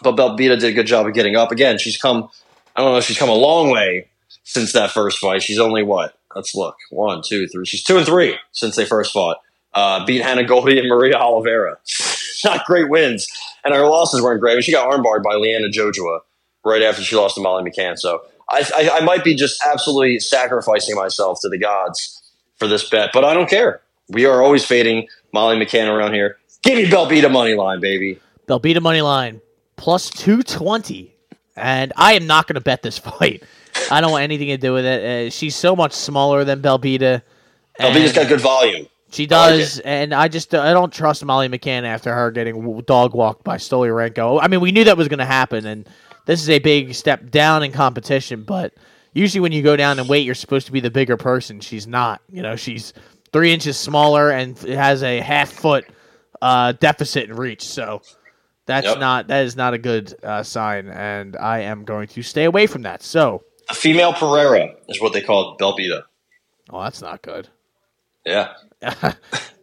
[0.00, 1.50] but Belbita did a good job of getting up.
[1.50, 2.28] Again, she's come.
[2.76, 3.00] I don't know.
[3.00, 4.08] She's come a long way
[4.44, 5.42] since that first fight.
[5.42, 6.16] She's only what?
[6.36, 6.76] Let's look.
[6.90, 7.64] One, two, three.
[7.64, 9.38] She's two and three since they first fought.
[9.74, 11.78] Uh, beat Hannah Goldy and Maria Oliveira.
[12.44, 13.26] Not great wins,
[13.64, 14.62] and her losses weren't great.
[14.62, 16.20] She got armbarred by Liana Jojua
[16.66, 17.96] right after she lost to Molly McCann.
[17.96, 22.22] So I, I, I might be just absolutely sacrificing myself to the gods
[22.56, 23.80] for this bet, but I don't care.
[24.08, 26.38] We are always fading Molly McCann around here.
[26.62, 28.18] Give me Belbita money line, baby.
[28.48, 29.40] Belbita money line
[29.76, 31.14] plus two twenty,
[31.56, 33.42] and I am not going to bet this fight.
[33.90, 35.28] I don't want anything to do with it.
[35.28, 37.22] Uh, she's so much smaller than Belbita.
[37.78, 38.86] Belbita's got good volume.
[39.10, 42.80] She I like does, and I just I don't trust Molly McCann after her getting
[42.82, 44.40] dog walked by Stolyarenko.
[44.42, 45.88] I mean, we knew that was going to happen, and
[46.26, 48.42] this is a big step down in competition.
[48.44, 48.74] But
[49.14, 51.60] usually, when you go down in weight, you're supposed to be the bigger person.
[51.60, 52.20] She's not.
[52.30, 52.92] You know, she's
[53.32, 55.86] three inches smaller and has a half foot
[56.42, 57.62] uh, deficit in reach.
[57.62, 58.02] So
[58.66, 58.98] that's Yep.
[58.98, 62.66] not that is not a good uh, sign, and I am going to stay away
[62.66, 63.02] from that.
[63.02, 66.02] So, A female Pereira is what they call Belbita.
[66.70, 67.48] oh, that's not good.
[68.24, 68.54] Yeah.
[68.82, 69.14] How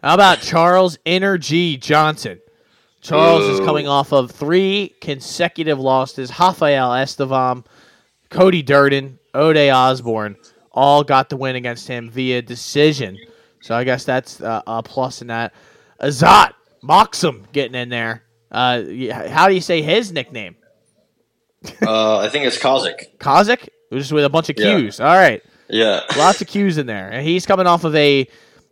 [0.01, 2.39] about Charles InnerG Johnson?
[3.04, 6.32] Charles is coming off of three consecutive losses.
[6.39, 7.66] Rafael Estevam,
[8.30, 10.38] Cody Durden, Ode Osborne
[10.72, 13.18] all got the win against him via decision.
[13.62, 15.54] So I guess that's uh, a plus in that.
[16.01, 18.24] Azat Maksum getting in there.
[18.51, 18.82] Uh,
[19.30, 20.56] how do you say his nickname?
[21.82, 23.18] Uh, I think it's Qazaq.
[23.18, 23.68] Qazaq?
[23.91, 24.78] Just with a bunch of Yeah.
[24.78, 24.99] Q's.
[24.99, 25.41] All right.
[25.70, 26.01] Yeah.
[26.18, 27.10] Lots of Q's in there.
[27.10, 28.28] And he's coming off of a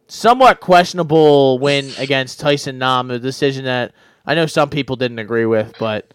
[0.07, 3.93] somewhat questionable win against Tyson Nam, a decision that
[4.25, 6.13] I know some people didn't agree with, but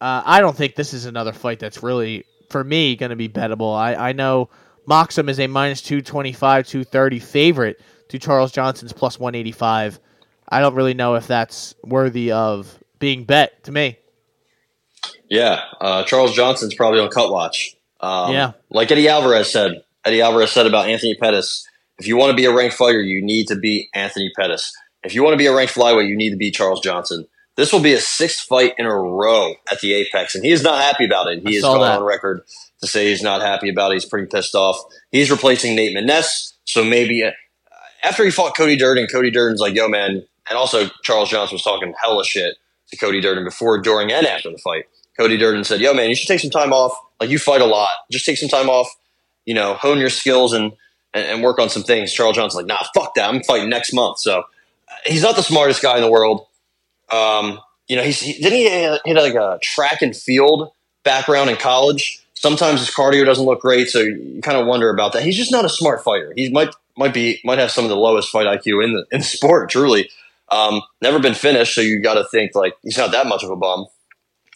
[0.00, 3.28] uh, I don't think this is another fight that's really, for me, going to be
[3.28, 3.76] bettable.
[3.76, 4.48] I, I know
[4.88, 10.00] Maksum is a minus 225, 230 favorite to Charles Johnson's plus 185.
[10.48, 13.98] I don't really know if that's worthy of being bet to me.
[15.28, 15.60] Yeah.
[15.80, 17.76] Uh, Charles Johnson's probably on cut watch.
[18.00, 18.52] Um, Yeah.
[18.70, 19.82] Like Eddie Alvarez said.
[20.04, 21.66] Eddie Alvarez said about Anthony Pettis.
[21.98, 24.72] If you want to be a ranked fighter, you need to beat Anthony Pettis.
[25.02, 27.26] If you want to be a ranked flyweight, you need to be Charles Johnson.
[27.56, 30.62] This will be a sixth fight in a row at the Apex, and he is
[30.62, 31.42] not happy about it.
[31.44, 31.98] He I has gone that.
[31.98, 32.42] on record
[32.80, 33.94] to say he's not happy about it.
[33.94, 34.78] He's pretty pissed off.
[35.10, 37.30] He's replacing Nate Maness, so maybe uh,
[38.04, 41.62] after he fought Cody Durden, Cody Durden's like, "Yo, man," and also Charles Johnson was
[41.62, 42.56] talking hella shit
[42.90, 44.84] to Cody Durden before, during, and after the fight.
[45.18, 46.96] Cody Durden said, "Yo, man, you should take some time off.
[47.20, 47.90] Like you fight a lot.
[48.12, 48.88] Just take some time off.
[49.46, 50.72] You know, hone your skills and
[51.12, 53.28] and, and work on some things." Charles Johnson's like, "Nah, fuck that.
[53.28, 54.44] I'm fighting next month." So
[55.08, 56.46] he's not the smartest guy in the world.
[57.10, 60.70] Um, you know, he's he, didn't he hit like a track and field
[61.04, 62.24] background in college.
[62.34, 65.22] Sometimes his cardio doesn't look great, so you kind of wonder about that.
[65.22, 66.32] He's just not a smart fighter.
[66.36, 69.20] He might might be might have some of the lowest fight IQ in the in
[69.20, 69.70] the sport.
[69.70, 70.10] Truly,
[70.50, 73.50] um, never been finished, so you got to think like he's not that much of
[73.50, 73.86] a bum.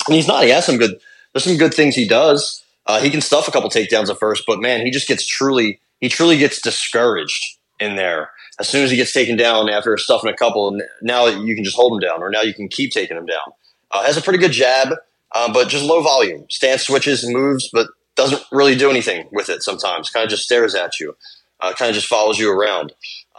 [0.07, 0.44] And he's not.
[0.44, 1.00] He has some good.
[1.32, 2.62] There's some good things he does.
[2.84, 5.80] Uh, he can stuff a couple takedowns at first, but man, he just gets truly.
[6.00, 8.30] He truly gets discouraged in there
[8.62, 10.78] as soon as he gets taken down after stuffing a couple.
[11.02, 13.52] Now you can just hold him down, or now you can keep taking him down.
[13.90, 14.94] Uh, has a pretty good jab,
[15.32, 16.46] uh, but just low volume.
[16.48, 19.62] Stance switches and moves, but doesn't really do anything with it.
[19.64, 21.16] Sometimes kind of just stares at you.
[21.60, 22.92] Uh, kind of just follows you around.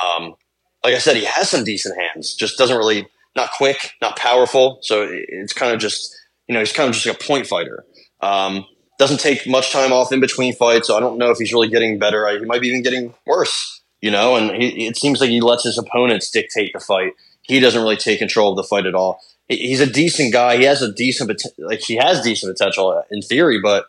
[0.03, 0.35] Um,
[0.83, 2.33] like I said, he has some decent hands.
[2.35, 4.79] Just doesn't really not quick, not powerful.
[4.81, 6.13] So it's kind of just
[6.47, 7.85] you know he's kind of just like a point fighter.
[8.21, 8.65] Um,
[8.99, 11.69] doesn't take much time off in between fights, so I don't know if he's really
[11.69, 12.27] getting better.
[12.27, 13.81] I- He might be even getting worse.
[14.03, 17.13] You know, and he, it seems like he lets his opponents dictate the fight.
[17.43, 19.21] He doesn't really take control of the fight at all.
[19.47, 20.57] He- He's a decent guy.
[20.57, 23.85] He has a decent like he has decent potential in theory, but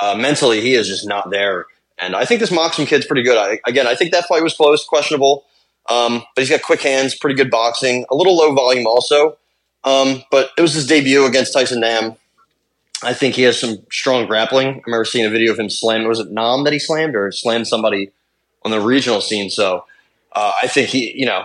[0.00, 1.66] uh, mentally he is just not there.
[1.98, 3.36] And I think this Maksum kid's pretty good.
[3.36, 5.44] I, again, I think that fight was close, questionable,
[5.90, 9.36] um, but he's got quick hands, pretty good boxing, a little low volume also.
[9.84, 12.16] Um, but it was his debut against Tyson Nam.
[13.02, 14.66] I think he has some strong grappling.
[14.68, 16.04] I remember seeing a video of him slam.
[16.08, 18.12] Was it Nam that he slammed or slammed somebody
[18.66, 19.48] on the regional scene?
[19.48, 19.84] So
[20.32, 21.44] uh, I think he, you know,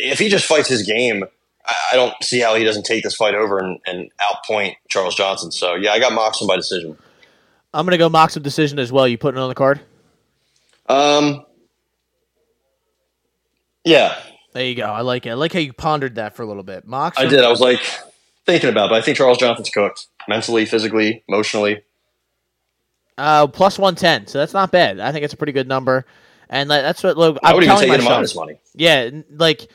[0.00, 1.24] if he just fights his game,
[1.66, 5.14] I, I don't see how he doesn't take this fight over and, and outpoint Charles
[5.14, 5.52] Johnson.
[5.52, 6.96] So yeah, I got Maksum by decision.
[7.74, 9.06] I'm going to go Maksum decision as well.
[9.06, 9.80] You putting it on the card?
[10.88, 11.44] Um,
[13.84, 14.16] yeah,
[14.56, 14.86] There you go.
[14.86, 15.30] I like it.
[15.30, 16.88] I like how you pondered that for a little bit.
[16.88, 17.18] Maksum.
[17.18, 17.44] I did.
[17.44, 17.80] I was like
[18.46, 21.82] thinking about, it, but I think Charles Johnson's cooked mentally, physically, emotionally.
[23.18, 24.98] Uh, plus one ten, so that's not bad.
[24.98, 26.06] I think it's a pretty good number,
[26.48, 27.38] and that- that's what look.
[27.42, 28.34] I I'm would even telling take it myself.
[28.36, 28.58] money.
[28.74, 29.68] Yeah, like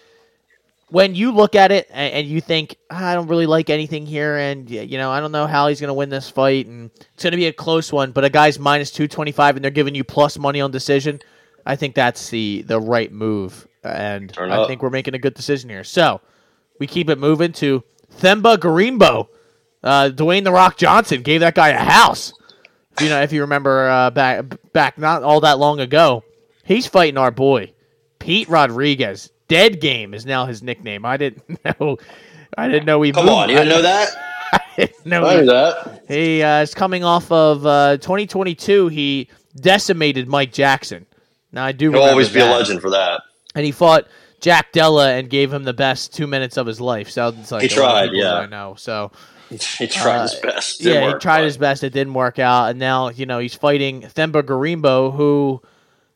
[0.90, 4.06] when you look at it and, and you think "Ah, I don't really like anything
[4.06, 6.92] here, and you know I don't know how he's going to win this fight, and
[7.14, 8.12] it's going to be a close one.
[8.12, 11.20] But a guy's minus two twenty five, and they're giving you plus money on decision.
[11.66, 14.68] I think that's the the right move, and Turn I up.
[14.68, 15.84] think we're making a good decision here.
[15.84, 16.20] So
[16.80, 17.84] we keep it moving to
[18.20, 19.28] Themba Gorimbo.
[19.84, 22.34] Uh, Dwayne the Rock Johnson gave that guy a house.
[23.00, 24.44] You know, if you remember uh, back
[24.74, 26.24] back not all that long ago,
[26.72, 27.74] he's fighting our boy
[28.20, 29.32] Pete Rodriguez.
[29.48, 31.06] Dead Game is now his nickname.
[31.06, 31.98] I didn't know.
[32.58, 33.12] I didn't know he.
[33.12, 33.34] Come moved.
[33.36, 34.10] on, you didn't know that?
[34.54, 36.04] I didn't know I he- that.
[36.08, 38.88] he uh, is coming off of uh, 2022.
[38.88, 41.06] He decimated Mike Jackson.
[41.52, 41.92] Now I do.
[41.92, 43.22] He'll always be a legend for that.
[43.56, 44.08] And he fought
[44.40, 47.10] Jack Della and gave him the best two minutes of his life.
[47.10, 48.34] Sounds like He a lot of tried, yeah.
[48.36, 48.76] I know.
[48.78, 49.12] So
[49.50, 50.78] He tried Uh, his best.
[50.82, 51.84] Didn't yeah, work, he tried but- his best.
[51.84, 55.62] It didn't work out, and now you know he's fighting Themba Gorimbo, who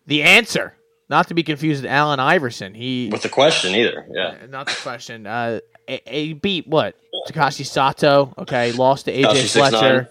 [0.07, 0.75] the answer,
[1.09, 2.73] not to be confused with Allen Iverson.
[2.73, 4.05] He with the question either.
[4.09, 5.25] Yeah, not the question.
[5.27, 6.95] Uh, he- he beat what
[7.29, 8.33] Takashi Sato.
[8.37, 10.09] Okay, lost to AJ Fletcher.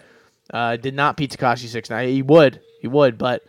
[0.53, 2.09] Uh, did not beat Takashi six nine.
[2.09, 3.43] He would, he would, but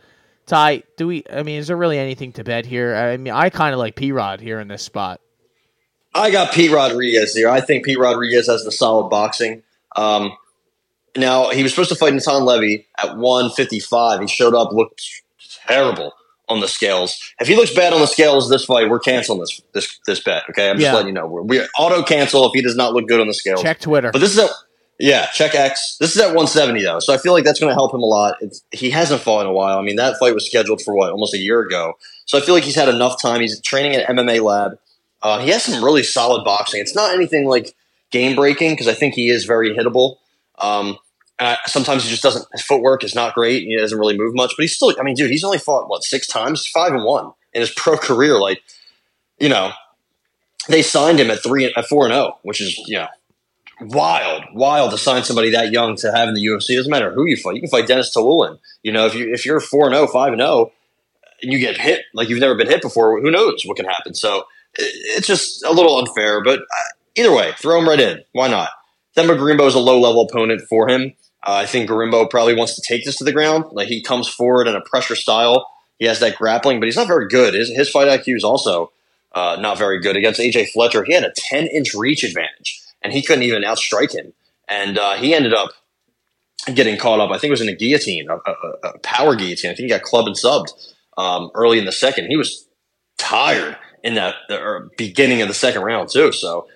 [0.48, 1.24] Ty, do we?
[1.32, 2.96] I mean, is there really anything to bet here?
[2.96, 5.20] I mean, I kind of like P Rod here in this spot.
[6.14, 7.50] I got Pete Rodriguez here.
[7.50, 9.64] I think Pete Rodriguez has the solid boxing.
[9.98, 10.32] Um,
[11.18, 14.22] now he was supposed to fight Natan Levy at 155.
[14.22, 15.02] He showed up, looked
[15.68, 16.14] terrible
[16.48, 17.20] on the scales.
[17.40, 20.44] If he looks bad on the scales this fight, we're canceling this this this bet.
[20.52, 20.94] Okay, I'm just Yeah.
[20.94, 21.26] letting you know.
[21.28, 23.62] We're, we auto cancel if he does not look good on the scales.
[23.62, 24.12] Check Twitter.
[24.12, 24.50] But this is at
[25.00, 25.98] yeah, check X.
[26.00, 28.06] This is at 170 though, so I feel like that's going to help him a
[28.06, 28.36] lot.
[28.40, 29.78] It's, he hasn't fought in a while.
[29.78, 32.56] I mean, that fight was scheduled for what almost a year ago, so I feel
[32.56, 33.42] like he's had enough time.
[33.42, 34.78] He's training at MMA Lab.
[35.22, 36.80] Uh, he has some really solid boxing.
[36.80, 37.76] It's not anything like
[38.12, 40.18] game breaking because I think he is very hittable.
[40.60, 40.98] Um,
[41.38, 42.46] Uh, sometimes he just doesn't.
[42.54, 43.64] His footwork is not great.
[43.64, 44.94] He doesn't really move much, but he's still.
[45.00, 47.98] I mean, dude, he's only fought what six times, five and one in his pro
[47.98, 48.40] career.
[48.40, 48.62] Like,
[49.40, 49.72] you know,
[50.70, 53.08] they signed him at three at four and zero, which is you know
[53.82, 56.72] wild, wild to sign somebody that young to have in the UFC.
[56.72, 57.56] It doesn't matter who you fight.
[57.56, 58.60] You can fight Dennis Tiuliulin.
[58.84, 60.72] You know, if you if you're four and 0, 5 and zero,
[61.42, 64.14] and you get hit like you've never been hit before, who knows what can happen?
[64.14, 66.44] So it's just a little unfair.
[66.44, 68.24] But uh, either way, throw him right in.
[68.32, 68.70] Why not?
[69.16, 71.14] Themba Gorimbo is a low level opponent for him.
[71.46, 73.66] Uh, I think Gorimbo probably wants to take this to the ground.
[73.72, 75.70] Like he comes forward in a pressure style.
[76.00, 77.54] He has that grappling, but he's not very good.
[77.54, 78.92] His, his fight IQ is also
[79.34, 80.16] uh, not very good.
[80.16, 84.14] Against AJ Fletcher, he had a 10 inch reach advantage and he couldn't even outstrike
[84.14, 84.34] him.
[84.68, 85.70] And uh, he ended up
[86.74, 87.30] getting caught up.
[87.30, 89.72] I think it was in a guillotine, a, a, a power guillotine.
[89.72, 90.70] I think he got clubbed and subbed
[91.18, 92.28] um, early in the second.
[92.28, 92.68] He was
[93.18, 96.32] tired in that the beginning of the second round too.
[96.32, 96.68] So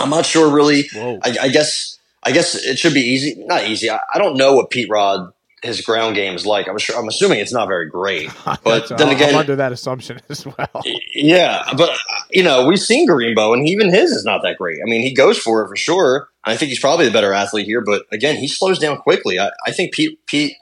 [0.00, 0.88] I'm not sure really.
[0.94, 3.34] I, I, guess I guess it should be easy.
[3.46, 3.90] Not easy.
[3.90, 6.68] I, I don't know what Pete Rod his ground game is like.
[6.68, 6.96] I'm sure.
[6.96, 8.30] I'm assuming it's not very great.
[8.64, 10.82] But then again, I'm under that assumption as well.
[11.14, 11.96] Yeah, but
[12.30, 14.78] you know, we've seen Gorimbo, and even his is not that great.
[14.84, 16.28] I mean, he goes for it for sure.
[16.44, 19.38] I think he's probably the better athlete here, but again, he slows down quickly.
[19.38, 20.54] I, I think Pete Pete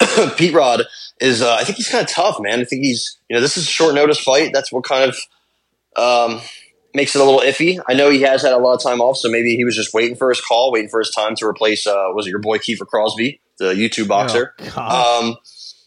[0.36, 0.84] Pete Rod
[1.20, 1.42] is.
[1.42, 2.60] Uh, I think he's kind of tough, man.
[2.60, 3.18] I think he's.
[3.28, 4.50] You know, this is a short notice fight.
[4.52, 5.18] That's what kind of.
[5.94, 6.40] Um,
[6.94, 7.80] makes it a little iffy.
[7.88, 9.94] I know he has had a lot of time off, so maybe he was just
[9.94, 11.86] waiting for his call, waiting for his time to replace.
[11.86, 13.40] Uh, was it your boy Kiefer Crosby?
[13.62, 14.54] the YouTube boxer.
[14.76, 15.36] Oh, um,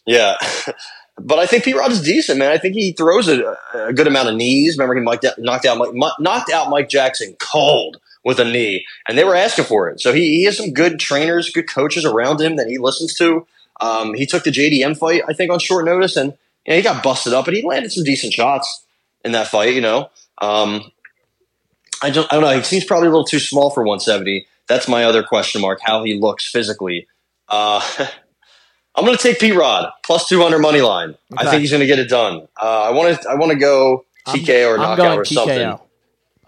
[0.06, 0.36] yeah.
[1.18, 2.50] but I think Pete Rod is decent, man.
[2.50, 4.76] I think he throws a, a good amount of knees.
[4.76, 8.84] Remember, he knocked out, knocked out Mike, knocked out Mike Jackson cold with a knee,
[9.06, 10.00] and they were asking for it.
[10.00, 13.46] So he, he has some good trainers, good coaches around him that he listens to.
[13.80, 16.32] Um, he took the JDM fight, I think, on short notice, and
[16.66, 18.84] you know, he got busted up, but he landed some decent shots
[19.24, 19.74] in that fight.
[19.74, 20.90] You know, um,
[22.02, 22.56] I don't, I don't know.
[22.56, 24.46] He seems probably a little too small for 170.
[24.68, 27.06] That's my other question mark: how he looks physically.
[27.48, 27.80] Uh,
[28.96, 31.10] I'm going to take Pete Rod plus 200 money line.
[31.32, 31.46] Okay.
[31.46, 32.48] I think he's going to get it done.
[32.60, 35.58] Uh, I want to I want to go TKO or I'm knockout or something.
[35.58, 35.80] TKO.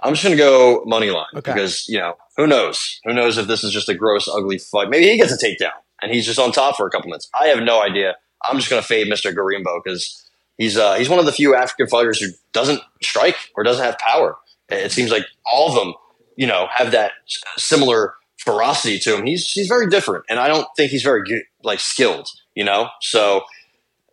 [0.00, 1.52] I'm just going to go money line okay.
[1.52, 4.88] because you know who knows who knows if this is just a gross ugly fight.
[4.88, 5.72] Maybe he gets a takedown
[6.02, 7.28] and he's just on top for a couple minutes.
[7.38, 8.16] I have no idea.
[8.42, 9.34] I'm just going to fade Mr.
[9.34, 13.64] Gorimbo because he's uh, he's one of the few African fighters who doesn't strike or
[13.64, 14.36] doesn't have power.
[14.68, 15.94] It seems like all of them,
[16.36, 17.12] you know, have that
[17.56, 19.26] similar ferocity to him.
[19.26, 22.28] He's he's very different, and I don't think he's very good, like skilled.
[22.54, 23.42] You know, so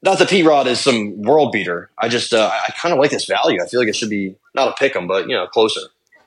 [0.02, 1.90] not that P Rod is some world beater.
[1.98, 3.62] I just uh, I kind of like this value.
[3.62, 5.82] I feel like it should be not a pick 'em, but you know, closer.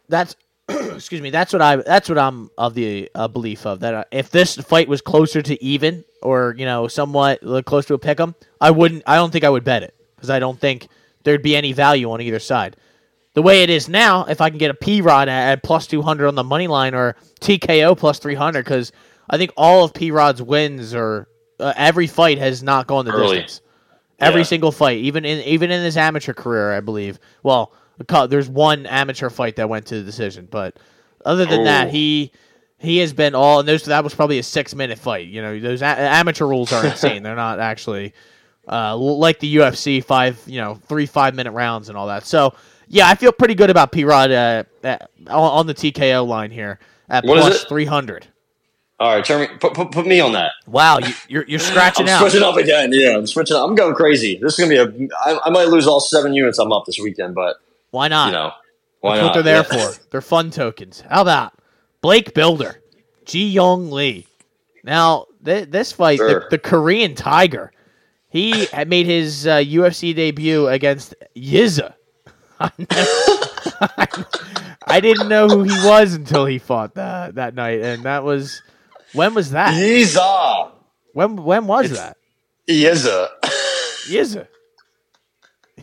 [0.08, 0.36] That's
[0.68, 1.30] excuse me.
[1.30, 1.76] That's what I.
[1.76, 3.94] That's what I'm of the uh, belief of that.
[3.94, 7.98] Uh, if this fight was closer to even or you know somewhat close to a
[7.98, 9.04] pick 'em, I wouldn't.
[9.06, 10.88] I don't think I would bet it because I don't think
[11.24, 12.76] there'd be any value on either side
[13.38, 15.86] the way it is now, if I can get a P Rod at, at plus
[15.86, 18.90] 200 on the money line or TKO plus 300, because
[19.30, 21.28] I think all of P Rod's wins or
[21.60, 23.36] uh, every fight has not gone the Early.
[23.36, 23.60] distance.
[24.18, 24.46] Every yeah.
[24.46, 27.20] single fight, even in even in his amateur career, I believe.
[27.44, 27.72] Well,
[28.28, 30.76] there's one amateur fight that went to the decision, but
[31.24, 31.64] other than Ooh.
[31.64, 32.32] that, he
[32.78, 33.60] he has been all.
[33.60, 35.28] And those that was probably a six minute fight.
[35.28, 37.22] You know, those a- amateur rules are insane.
[37.22, 38.14] They're not actually
[38.66, 42.26] uh, like the UFC five, you know, three five minute rounds and all that.
[42.26, 42.54] So
[42.88, 44.64] yeah, I feel pretty good about P Rod uh,
[45.28, 46.78] on the TKO line here
[47.08, 48.26] at what plus three hundred.
[49.00, 50.52] All right, turn me, put, put, put me on that.
[50.66, 52.20] Wow, you, you're you're scratching I'm out.
[52.20, 52.90] Switching up again.
[52.92, 53.56] Yeah, I'm switching.
[53.56, 53.68] Up.
[53.68, 54.38] I'm going crazy.
[54.42, 55.08] This is gonna be a.
[55.24, 57.56] I, I might lose all seven units I'm up this weekend, but
[57.90, 58.26] why not?
[58.26, 58.52] You know,
[59.00, 59.26] why That's not?
[59.26, 59.90] what they're there yeah.
[59.92, 60.00] for.
[60.10, 61.02] They're fun tokens.
[61.08, 61.52] How about
[62.00, 62.82] Blake Bilder,
[63.24, 64.26] Ji Young Lee?
[64.82, 66.40] Now th- this fight, sure.
[66.40, 67.72] the, the, Korean Tiger,
[68.28, 71.94] he made his uh, UFC debut against Yiza.
[74.86, 78.62] I didn't know who he was until he fought that that night, and that was
[79.12, 79.74] when was that?
[79.74, 80.72] Yiza.
[81.12, 82.16] When when was it's that?
[82.68, 83.28] Yiza.
[84.08, 84.48] Yiza.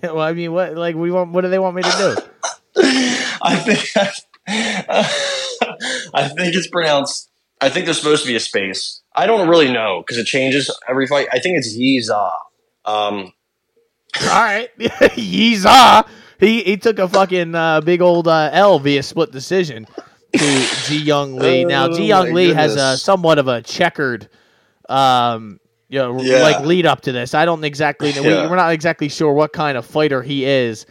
[0.01, 1.31] Yeah, well, I mean, what like we want?
[1.31, 2.15] What do they want me to do?
[3.41, 3.91] I think
[6.13, 7.29] I think it's pronounced.
[7.61, 9.01] I think there's supposed to be a space.
[9.15, 11.27] I don't really know because it changes every fight.
[11.31, 12.31] I think it's Yiza.
[12.83, 13.31] Um,
[14.23, 16.05] All right, Yiza
[16.39, 19.87] he he took a fucking uh, big old uh, L via split decision
[20.33, 21.65] to Ji Young Lee.
[21.65, 22.75] Now Ji Young oh Lee goodness.
[22.75, 24.29] has a somewhat of a checkered,
[24.89, 25.59] um,
[25.89, 26.41] you know, yeah.
[26.41, 27.33] like lead up to this.
[27.33, 28.21] I don't exactly know.
[28.21, 28.41] Yeah.
[28.41, 30.85] We, are not exactly sure what kind of fighter he is.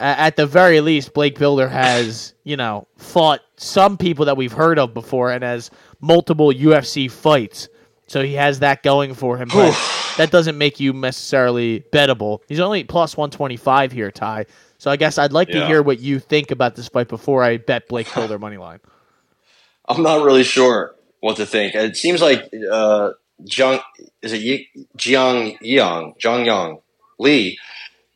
[0.00, 4.52] Uh, at the very least, Blake Bilder has you know fought some people that we've
[4.52, 5.70] heard of before and has
[6.00, 7.68] multiple UFC fights.
[8.06, 9.72] So he has that going for him, but
[10.18, 12.40] that doesn't make you necessarily bettable.
[12.48, 14.46] He's only plus 125 here, Ty.
[14.78, 15.60] So I guess I'd like yeah.
[15.60, 18.80] to hear what you think about this fight before I bet Blake Bilder money line.
[19.88, 20.94] I'm not really sure.
[21.20, 21.74] what to think.
[21.74, 23.12] It seems like uh,
[23.44, 23.80] Jiang
[24.20, 26.78] is it Yi, Jiang Yang Jiang Yang
[27.18, 27.58] Lee.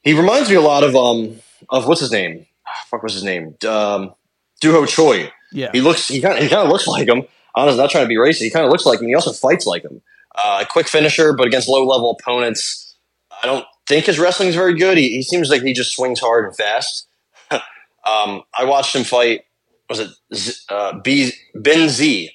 [0.02, 1.40] He reminds me a lot of um
[1.70, 2.46] of what's his name?
[2.66, 3.56] Ah, fuck, what's his name?
[3.66, 4.14] Um,
[4.62, 5.32] Duho Choi.
[5.52, 5.70] Yeah.
[5.72, 7.24] He looks he kind he kind of looks like him.
[7.54, 8.42] Honestly, not trying to be racist.
[8.42, 9.08] He kind of looks like him.
[9.08, 10.02] He also fights like him.
[10.34, 12.94] Uh, quick finisher, but against low level opponents.
[13.42, 14.96] I don't think his wrestling is very good.
[14.98, 17.08] He, he seems like he just swings hard and fast.
[17.50, 19.42] um, I watched him fight.
[19.88, 22.30] Was it Z, uh, B, Ben Z?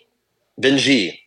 [0.57, 1.19] Ben G.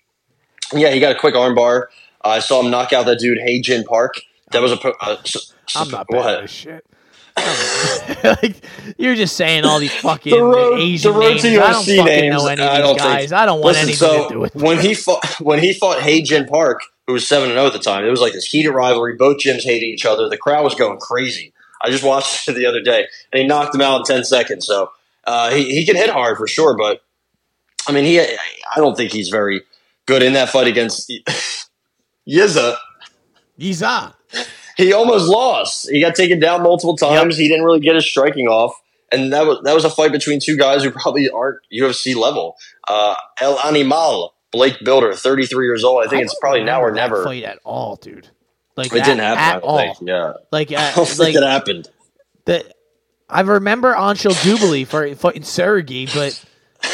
[0.73, 1.85] Yeah, he got a quick armbar.
[2.25, 4.15] Uh, I saw him knock out that dude, Hey Jin Park.
[4.51, 4.77] That was a.
[4.77, 6.85] po- Uh, s- I'm not bad shit.
[8.25, 8.65] like
[8.97, 11.43] you're just saying all these fucking The road- Asian the names.
[11.43, 13.33] to I don't fucking names, know any of these don't think- guys.
[13.33, 16.01] I don't want Listen, anything so to do with when he fought when he fought
[16.01, 18.47] Hey Jin Park, who was seven and zero at the time, it was like this
[18.47, 19.15] heated rivalry.
[19.15, 20.29] Both gyms hated each other.
[20.29, 21.53] The crowd was going crazy.
[21.83, 24.67] I just watched it the other day, and he knocked him out in ten seconds.
[24.67, 24.91] So
[25.25, 27.03] uh, he he can hit hard for sure, but
[27.89, 29.63] I mean, he I don't think he's very
[30.07, 31.11] good in that fight against
[32.29, 32.77] Yiza.
[33.59, 34.15] Yiza.
[34.77, 35.89] He almost lost.
[35.91, 37.39] He got taken down multiple times.
[37.39, 38.75] He didn't really get his striking off.
[39.11, 42.57] And that was that was a fight between two guys who probably aren't UFC level.
[42.89, 46.03] Uh, El Animal, Blake Bilder, 33 years old.
[46.03, 47.23] I think it's probably now or never.
[47.23, 48.29] Fight at all, dude.
[48.75, 49.39] Like It at, didn't happen.
[49.39, 49.79] I at don't all.
[49.79, 49.97] think.
[50.09, 51.89] Yeah, Like, I uh, don't think like it happened.
[52.47, 52.73] That
[53.29, 56.43] I remember Anshul Jubilee for fighting Sergey, but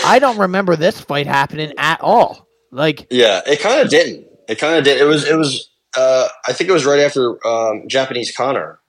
[0.05, 2.49] I don't remember this fight happening at all.
[2.73, 4.27] Like, Yeah, it kind of didn't.
[4.49, 5.01] It kind of did.
[5.01, 5.25] It was.
[5.25, 5.69] It was.
[5.97, 8.81] Uh, I think it was right after um, Japanese Connor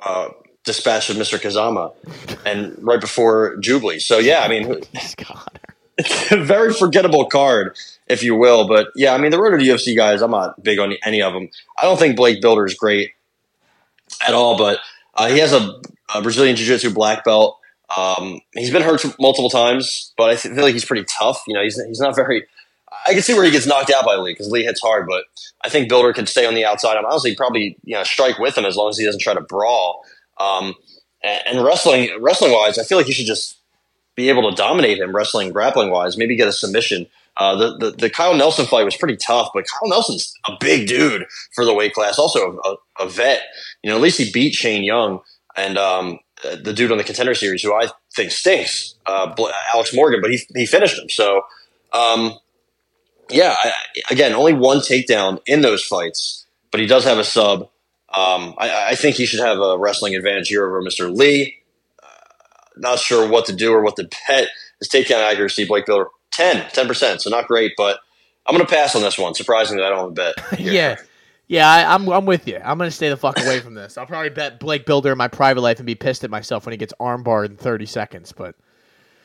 [0.00, 0.28] uh,
[0.64, 1.38] dispatched of Mr.
[1.38, 1.92] Kazama,
[2.46, 3.98] and right before Jubilee.
[3.98, 4.70] So yeah, I mean,
[6.30, 7.76] a very forgettable card,
[8.06, 8.68] if you will.
[8.68, 11.32] But yeah, I mean, the road to UFC guys, I'm not big on any of
[11.32, 11.48] them.
[11.78, 13.12] I don't think Blake Bilder is great
[14.26, 14.78] at all, but
[15.14, 15.80] uh, he has a,
[16.14, 17.58] a Brazilian Jiu Jitsu black belt.
[17.96, 21.42] Um, he's been hurt multiple times, but I feel like he's pretty tough.
[21.46, 22.46] You know, he's he's not very.
[23.06, 25.24] I can see where he gets knocked out by Lee because Lee hits hard, but
[25.64, 26.96] I think Bilder can stay on the outside.
[26.96, 29.40] I'm honestly probably you know strike with him as long as he doesn't try to
[29.40, 30.04] brawl.
[30.38, 30.74] Um,
[31.22, 33.58] and, and wrestling wrestling wise, I feel like he should just
[34.14, 36.16] be able to dominate him wrestling grappling wise.
[36.16, 37.06] Maybe get a submission.
[37.36, 40.86] Uh, the, the the Kyle Nelson fight was pretty tough, but Kyle Nelson's a big
[40.86, 41.24] dude
[41.54, 42.18] for the weight class.
[42.18, 43.42] Also a, a, vet.
[43.82, 45.20] You know, at least he beat Shane Young
[45.56, 49.34] and um, the dude on the contender series, who I think stinks, uh,
[49.72, 51.08] Alex Morgan, but he he finished him.
[51.08, 51.42] So.
[51.94, 52.38] Um,
[53.32, 53.72] yeah, I,
[54.10, 57.62] again, only one takedown in those fights, but he does have a sub.
[58.08, 61.14] Um, I, I think he should have a wrestling advantage here over Mr.
[61.14, 61.58] Lee.
[62.02, 62.06] Uh,
[62.76, 64.48] not sure what to do or what to bet.
[64.78, 68.00] His takedown accuracy, Blake Bilder, 10, 10%, so not great, but
[68.46, 69.34] I'm going to pass on this one.
[69.34, 70.58] Surprisingly, I don't have a bet.
[70.58, 70.72] here.
[70.72, 70.96] yeah.
[71.48, 72.56] Yeah, I, I'm I'm with you.
[72.64, 73.98] I'm gonna stay the fuck away from this.
[73.98, 76.72] I'll probably bet Blake Bilder in my private life and be pissed at myself when
[76.72, 78.32] he gets armbarred in 30 seconds.
[78.32, 78.54] But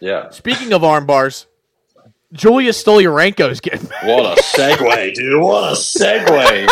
[0.02, 0.30] Yeah.
[0.32, 1.46] speaking of armbars,
[2.34, 3.88] Julia Stolyarenko is getting.
[4.04, 5.42] What a segue, dude.
[5.42, 6.68] What a segue.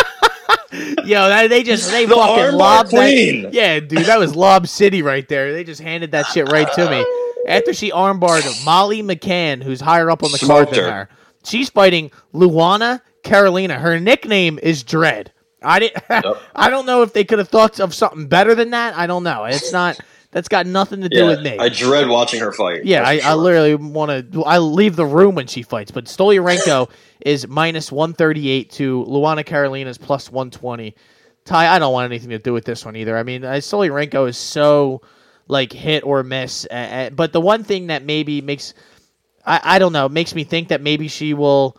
[1.06, 3.50] Yo, that, they just they The fucking lobbed that.
[3.52, 5.54] Yeah, dude, that was Lob City right there.
[5.54, 7.02] They just handed that shit right to me
[7.46, 11.08] after she armbarred Molly McCann, who's higher up on the card than her.
[11.44, 13.78] She's fighting Luana Carolina.
[13.78, 15.32] Her nickname is Dread.
[15.62, 16.04] I didn't.
[16.54, 18.96] I don't know if they could have thought of something better than that.
[18.96, 19.44] I don't know.
[19.44, 19.98] It's not.
[20.32, 21.56] That's got nothing to do Yeah, with me.
[21.58, 22.84] I dread watching her fight.
[22.84, 24.44] Yeah, I, for I literally want to.
[24.44, 25.90] I leave the room when she fights.
[25.90, 26.90] But Stolyarenko
[27.24, 30.94] is minus one thirty eight to Luana Carolina's plus one twenty.
[31.44, 33.16] Ty, I don't want anything to do with this one either.
[33.16, 35.00] I mean, uh, Stolyarenko is so
[35.48, 36.66] like hit or miss.
[36.66, 38.74] Uh, but the one thing that maybe makes,
[39.44, 41.76] I, I don't know, makes me think that maybe she will.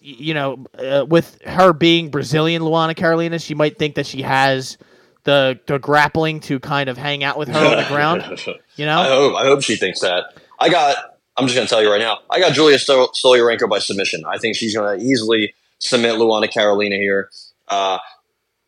[0.00, 4.78] You know, uh, with her being Brazilian, Luana Carolina, she might think that she has
[5.24, 8.22] the the grappling to kind of hang out with her on the ground.
[8.76, 9.34] You know, I hope.
[9.34, 10.24] I hope she thinks that.
[10.60, 10.96] I got.
[11.36, 12.18] I'm just going to tell you right now.
[12.30, 14.22] I got Julia Stol- Stolyarenko by submission.
[14.26, 17.30] I think she's going to easily submit Luana Carolina here.
[17.68, 17.98] Uh,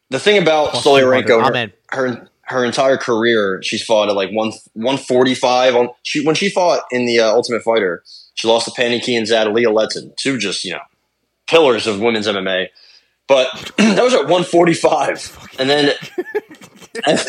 [0.09, 1.27] the thing about Plus 200.
[1.27, 5.77] Stolyarenko, her, her her entire career, she's fought at like one 145.
[5.77, 8.03] On she when she fought in the uh, Ultimate Fighter,
[8.35, 10.81] she lost to Pannie Kianzad and Leah Letson, two just you know
[11.47, 12.69] pillars of women's MMA.
[13.27, 15.95] But that was at 145, and then.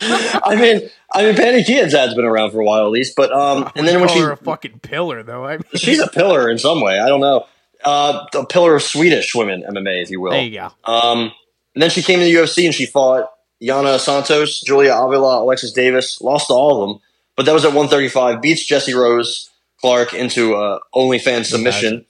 [0.00, 3.68] I mean, I mean, Pannie Kianzad's been around for a while at least, but um,
[3.74, 5.44] and then when call she a fucking pillar, though.
[5.44, 7.46] I mean, she's a pillar in some way, I don't know,
[7.84, 10.30] uh, a pillar of Swedish women MMA, if you will.
[10.30, 10.70] there you go.
[10.84, 11.32] Um,
[11.74, 13.30] and then she came to the UFC and she fought
[13.64, 17.00] Yana Santos, Julia Avila, Alexis Davis, lost to all of them,
[17.36, 18.42] but that was at 135.
[18.42, 19.50] Beats Jesse Rose
[19.80, 22.06] Clark into a OnlyFans submission.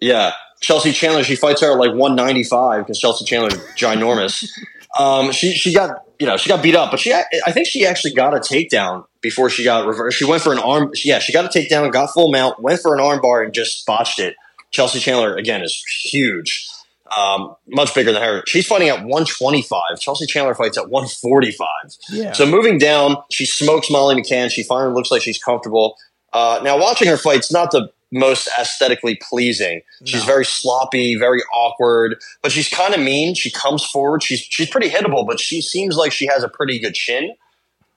[0.00, 4.48] Yeah, Chelsea Chandler, she fights her at like 195 because Chelsea Chandler's ginormous.
[4.98, 7.86] Um, she she got you know she got beat up, but she I think she
[7.86, 10.18] actually got a takedown before she got reversed.
[10.18, 10.92] She went for an arm.
[11.04, 13.84] Yeah, she got a takedown, got full mount, went for an arm bar, and just
[13.86, 14.34] botched it.
[14.70, 16.68] Chelsea Chandler again is huge,
[17.16, 18.42] um, much bigger than her.
[18.46, 19.98] She's fighting at 125.
[20.00, 21.66] Chelsea Chandler fights at 145.
[22.10, 22.32] Yeah.
[22.32, 24.50] So moving down, she smokes Molly McCann.
[24.50, 25.96] She finally looks like she's comfortable.
[26.32, 29.80] Uh, now watching her fight's not the most aesthetically pleasing.
[30.04, 30.26] She's No.
[30.26, 33.34] very sloppy, very awkward, but she's kind of mean.
[33.34, 34.22] She comes forward.
[34.22, 37.34] She's she's pretty hittable, but she seems like she has a pretty good chin.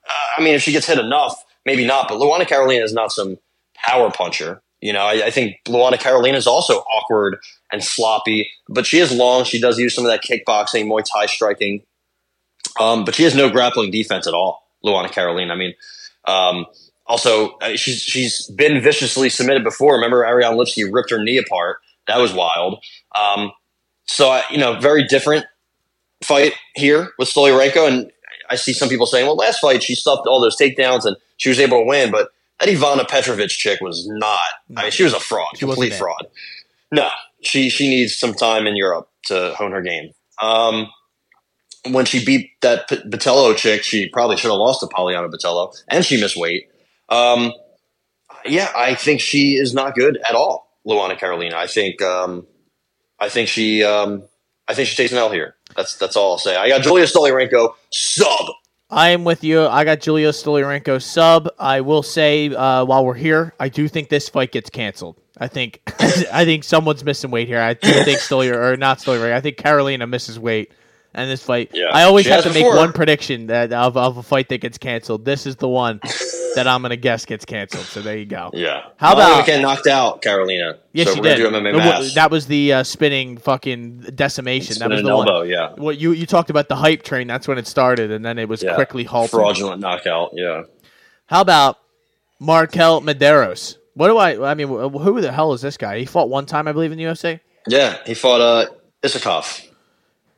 [0.07, 2.07] Uh, I mean, if she gets hit enough, maybe not.
[2.09, 3.37] But Luana Carolina is not some
[3.75, 4.61] power puncher.
[4.81, 7.37] You know, I, I think Luana Carolina is also awkward
[7.71, 9.43] and sloppy, but she is long.
[9.43, 11.83] She does use some of that kickboxing, Muay Thai striking,
[12.79, 14.67] um, but she has no grappling defense at all.
[14.83, 15.53] Luana Carolina.
[15.53, 15.73] I mean,
[16.25, 16.65] um,
[17.05, 19.95] also uh, she's she's been viciously submitted before.
[19.95, 21.77] Remember, Ariane Lipski ripped her knee apart.
[22.07, 22.83] That was wild.
[23.15, 23.51] Um,
[24.05, 25.45] so I, you know, very different
[26.23, 28.11] fight here with Stolyarenko, and
[28.49, 31.49] I see some people saying, "Well, last fight she stuffed all those takedowns and she
[31.49, 32.29] was able to win," but
[32.61, 34.39] that Ivana Petrovic chick was not.
[34.77, 36.27] I mean, she was a fraud, She complete fraud.
[36.91, 37.09] No,
[37.41, 40.11] she she needs some time in Europe to hone her game.
[40.41, 40.87] Um,
[41.89, 45.75] when she beat that P- Botelho chick, she probably should have lost to Poliana Botelho,
[45.89, 46.69] and she missed weight.
[47.09, 47.51] Um,
[48.45, 51.55] yeah, I think she is not good at all, Luana Carolina.
[51.57, 52.45] I think um,
[53.19, 54.23] I think she um,
[54.67, 55.55] I think she takes an L here.
[55.75, 56.55] That's that's all I'll say.
[56.55, 58.45] I got Julia Stolyarenko sub.
[58.91, 59.65] I am with you.
[59.65, 61.47] I got Julia Stolyarenko sub.
[61.57, 65.15] I will say, uh, while we're here, I do think this fight gets canceled.
[65.37, 67.59] I think, I think someone's missing weight here.
[67.61, 69.31] I do think Stolyer or not Stolyer.
[69.31, 70.73] I think Carolina misses weight,
[71.13, 71.71] and this fight.
[71.73, 71.85] Yeah.
[71.91, 74.77] I always She have to make one prediction that of, of a fight that gets
[74.77, 75.23] canceled.
[75.23, 76.01] This is the one
[76.55, 77.85] that I'm gonna guess gets canceled.
[77.85, 78.49] So there you go.
[78.53, 78.83] Yeah.
[78.97, 80.77] How Molly about- knocked out Carolina?
[80.93, 81.37] Yes, so she did.
[81.39, 82.13] gonna do MMA mass.
[82.15, 84.77] that was the uh, spinning fucking decimation.
[84.79, 85.39] That was the elbow.
[85.39, 85.49] one.
[85.49, 85.73] Yeah.
[85.77, 87.27] Well, you you talked about the hype train.
[87.27, 88.75] That's when it started, and then it was Yeah.
[88.75, 89.31] quickly halted.
[89.31, 90.31] Fraudulent knockout.
[90.33, 90.63] Yeah.
[91.27, 91.77] How about
[92.39, 93.77] Marquel Mederos?
[93.93, 94.51] What do I?
[94.51, 95.99] I mean, who the hell is this guy?
[95.99, 97.39] He fought one time, I believe, in the UFC.
[97.67, 97.97] Yeah.
[98.05, 98.65] He fought uh,
[99.03, 99.67] Isakov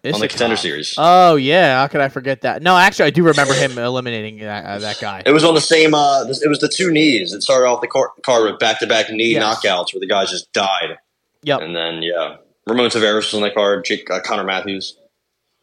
[0.06, 0.96] on the contender series.
[0.98, 2.62] Oh yeah, how could I forget that?
[2.62, 5.24] No, actually, I do remember him eliminating that, uh, that guy.
[5.26, 5.94] It was on the same.
[5.94, 7.32] Uh, it was the two knees.
[7.34, 9.44] It started off the car- card with back to back knee Yes.
[9.44, 10.98] knockouts where the guys just died,
[11.44, 11.62] Yep.
[11.62, 12.36] and then yeah,
[12.68, 13.86] Ramon Tavares was on the card.
[13.86, 14.98] Jake, uh, Connor Matthews.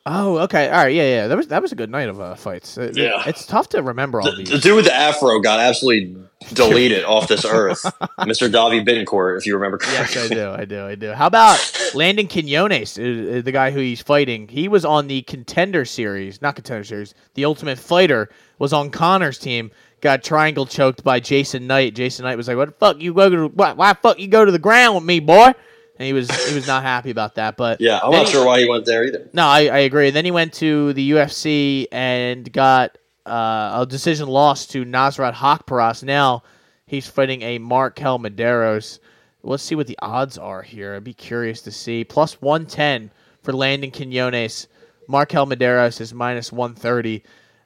[0.07, 0.68] Oh, okay.
[0.68, 0.94] All right.
[0.94, 1.26] Yeah, yeah.
[1.28, 2.78] That was that was a good night of uh, fights.
[2.78, 3.22] It- Yeah.
[3.26, 4.48] It's tough to remember all The, these.
[4.51, 6.16] the dude with the afro got absolutely
[6.55, 7.82] deleted off this earth,
[8.20, 8.51] Mr.
[8.51, 10.22] Davi Bittencourt, if you remember correctly.
[10.22, 10.30] Yes.
[10.30, 10.51] I do.
[10.51, 10.86] I do.
[10.86, 11.12] I do.
[11.12, 11.59] How about
[11.94, 14.48] Landon Quinones, uh, uh, the guy who he's fighting?
[14.48, 17.14] He was on the contender series, not contender series.
[17.34, 19.70] The Ultimate Fighter was on Connor's team.
[20.01, 21.94] Got triangle choked by Jason Knight.
[21.94, 23.48] Jason Knight was like, "What the fuck you go to?
[23.48, 25.53] Why, why fuck you go to the ground with me, boy?"
[26.01, 27.59] And he was he was not happy about that.
[27.59, 29.28] But Yeah, I'm not he- sure why he went there either.
[29.34, 30.09] No, I, I agree.
[30.09, 32.96] Then he went to the UFC and got
[33.26, 36.03] uh, a decision loss to Nasrat Haqparast.
[36.03, 36.42] Now
[36.86, 38.98] he's fighting a Marquel Mederos.
[39.42, 40.94] Let's see what the odds are here.
[40.94, 42.03] I'd be curious to see.
[42.03, 43.11] Plus 110
[43.42, 44.68] for Landon Quinones.
[45.07, 47.22] Marquel Mederos is minus 130.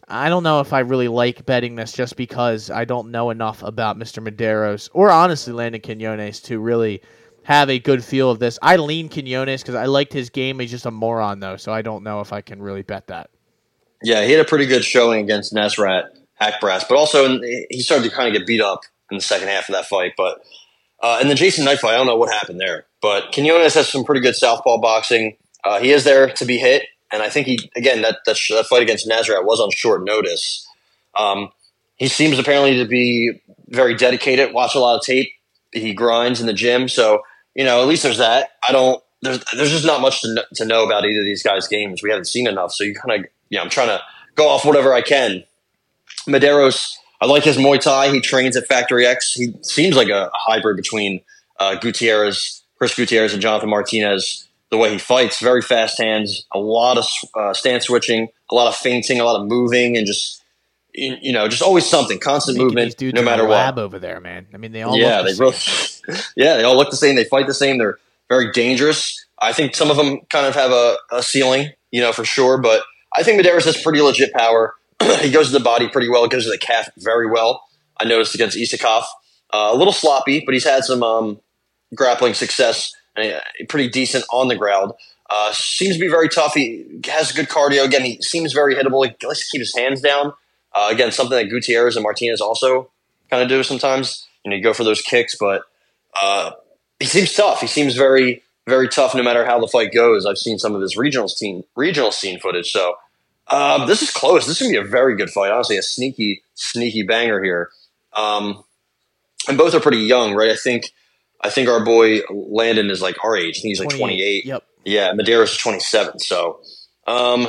[0.08, 3.62] I don't know if I really like betting this just because I don't know enough
[3.62, 4.26] about Mr.
[4.26, 7.00] Mederos or honestly Landon Quinones to really
[7.44, 8.58] have a good feel of this.
[8.60, 10.58] I lean Quinones because I liked his game.
[10.58, 13.30] He's just a moron though, so I don't know if I can really bet that.
[14.02, 16.08] Yeah, he had a pretty good showing against Nasrat
[16.40, 18.80] Haqparast, but also in, he started to kind of get beat up
[19.10, 20.12] in the second half of that fight.
[20.16, 20.44] But
[21.02, 22.86] uh, in the Jason Knight fight, I don't know what happened there.
[23.00, 25.36] But Quinones has some pretty good southpaw boxing.
[25.62, 28.52] Uh, he is there to be hit, and I think he again that that, sh-
[28.52, 30.66] that fight against Nasrat was on short notice.
[31.18, 31.50] Um,
[31.96, 34.52] he seems apparently to be very dedicated.
[34.52, 35.30] Watch a lot of tape.
[35.72, 37.22] He grinds in the gym, so
[37.54, 38.50] you know at least there's that.
[38.66, 39.02] I don't.
[39.22, 42.02] There's there's just not much to, kn- to know about either of these guys' games.
[42.02, 43.62] We haven't seen enough, so you kind of yeah.
[43.62, 44.00] I'm trying to
[44.34, 45.44] go off whatever I can.
[46.28, 46.94] Mederos.
[47.20, 48.10] I like his Muay Thai.
[48.10, 49.32] He trains at Factory X.
[49.32, 51.20] He seems like a, a hybrid between
[51.58, 54.46] uh, Gutierrez, Chris Gutierrez, and Jonathan Martinez.
[54.70, 58.66] The way he fights, very fast hands, a lot of uh, stance switching, a lot
[58.66, 60.43] of feinting, a lot of moving, and just
[60.94, 63.82] you, you know, just always something, constant movement, no matter lab what.
[63.82, 64.46] over there, man.
[64.54, 66.04] I mean, they all Yeah, look they the same.
[66.08, 67.16] really, yeah, they all look the same.
[67.16, 67.78] They fight the same.
[67.78, 69.24] They're very dangerous.
[69.40, 72.58] I think some of them kind of have a, a ceiling, you know, for sure.
[72.58, 72.82] But
[73.14, 74.74] I think Mederos has pretty legit power.
[75.20, 76.22] he goes to the body pretty well.
[76.22, 77.62] He goes to the calf very well.
[78.00, 79.02] I noticed against Isakov.
[79.52, 81.40] Uh, a little sloppy, but he's had some um,
[81.94, 82.92] grappling success.
[83.16, 84.92] And uh, pretty decent on the ground.
[85.30, 86.54] Uh, seems to be very tough.
[86.54, 87.84] He has good cardio.
[87.84, 89.04] Again, he seems very hittable.
[89.06, 90.32] He likes to keep his hands down.
[90.74, 92.90] Uh, again, something that Gutierrez and Martinez also
[93.30, 94.26] kind of do sometimes.
[94.44, 95.62] You know, you go for those kicks, but
[96.20, 96.52] uh,
[96.98, 97.60] he seems tough.
[97.60, 100.26] He seems very, very tough no matter how the fight goes.
[100.26, 102.70] I've seen some of his regional scene, regional scene footage.
[102.72, 102.94] So
[103.48, 104.46] Um, this is close.
[104.46, 105.50] This is gonna be a very good fight.
[105.50, 107.70] Honestly, a sneaky, sneaky banger here.
[108.16, 108.64] Um,
[109.48, 110.50] and both are pretty young, right?
[110.50, 110.92] I think,
[111.42, 113.58] I think our boy Landon is like our age.
[113.58, 114.46] I think he's like 28.
[114.46, 114.64] Yep.
[114.86, 116.20] Yeah, Mederos is 27.
[116.20, 116.60] So,
[117.06, 117.48] um,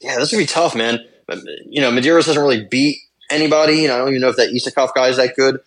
[0.00, 1.00] yeah, this is gonna be tough, man.
[1.68, 2.98] You know, Mederos doesn't really beat
[3.30, 3.82] anybody.
[3.82, 5.60] You know, I don't even know if that Isakov guy is that good.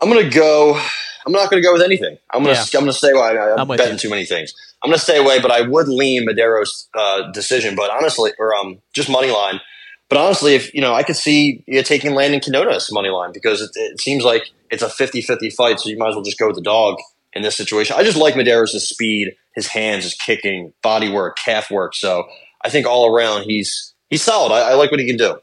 [0.00, 0.80] I'm gonna go.
[1.26, 2.18] I'm not gonna go with anything.
[2.32, 2.54] I'm gonna.
[2.54, 2.64] Yeah.
[2.74, 3.38] I'm gonna stay away.
[3.38, 4.54] I, I'm I'm betting too many things.
[4.82, 7.74] I'm gonna stay away, but I would lean Mederos uh, decision.
[7.74, 9.60] But honestly, or um, just money line.
[10.08, 13.60] But honestly, if you know, I could see you taking Landon Quinones's money line because
[13.60, 15.80] it, it seems like it's a 50-50 fight.
[15.80, 16.98] So you might as well just go with the dog
[17.32, 17.96] in this situation.
[17.98, 21.94] I just like Mederos speed, his hands, his kicking, body work, calf work.
[21.94, 22.24] So
[22.62, 24.52] I think all around he's he's solid.
[24.54, 25.38] I, I like what he can do.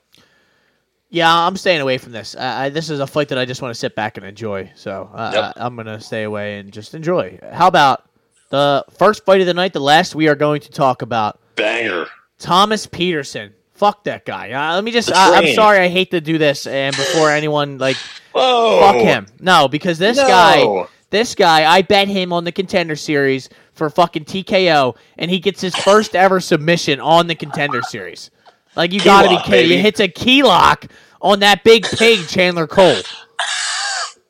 [1.09, 2.35] Yeah, I'm staying away from this.
[2.35, 4.71] I, this is a fight that I just want to sit back and enjoy.
[4.75, 5.53] So uh, Yep.
[5.57, 7.39] I, I'm going to stay away and just enjoy.
[7.51, 8.03] How about
[8.49, 9.73] the first fight of the night?
[9.73, 12.07] The last we are going to talk about Banger.
[12.39, 13.53] Thomas Petersen.
[13.73, 14.51] Fuck that guy.
[14.51, 15.11] Uh, let me just.
[15.11, 15.79] I, I'm sorry.
[15.79, 17.97] I hate to do this, and before anyone like
[18.33, 18.79] Whoa.
[18.79, 19.25] fuck him.
[19.39, 20.27] No, because this No.
[20.27, 25.39] guy, this guy, I bet him on the contender series for fucking TKO, and he
[25.39, 28.29] gets his first ever submission on the contender series.
[28.75, 29.63] Like you gotta be lock, kidding!
[29.65, 29.81] He baby.
[29.81, 30.87] hits a key lock
[31.21, 33.01] on that big pig, Chandler Cole.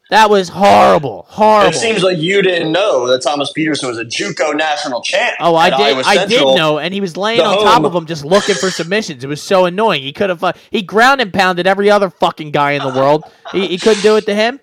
[0.09, 1.69] That was horrible, horrible.
[1.71, 5.35] It seems like you didn't know that Thomas Petersen was a JUCO national champ.
[5.39, 6.05] Oh, I did.
[6.05, 8.69] I did know, and he was laying the on top of him, just looking for
[8.69, 9.23] submissions.
[9.23, 10.03] It was so annoying.
[10.03, 10.43] He could have.
[10.43, 13.23] Uh, he ground and pounded every other fucking guy in the world.
[13.53, 14.59] He, he couldn't do it to him.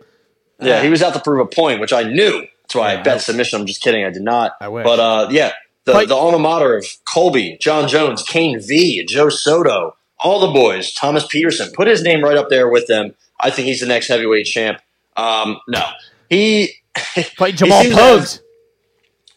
[0.61, 2.47] Yeah, he was out to prove a point, which I knew.
[2.63, 3.61] That's why Yeah, I bet I- submission.
[3.61, 4.05] I'm just kidding.
[4.05, 4.53] I did not.
[4.61, 4.85] I wish.
[4.85, 5.53] But uh, yeah,
[5.93, 10.93] the, the alma mater of Colby, Jon Jones, Cain V, Joe Soto, all the boys,
[10.93, 11.71] Thomas Petersen.
[11.75, 13.15] Put his name right up there with them.
[13.41, 14.81] I think he's the next heavyweight champ.
[15.17, 15.83] Um, no,
[16.29, 16.75] he
[17.37, 18.41] played Jamal have- Pogues.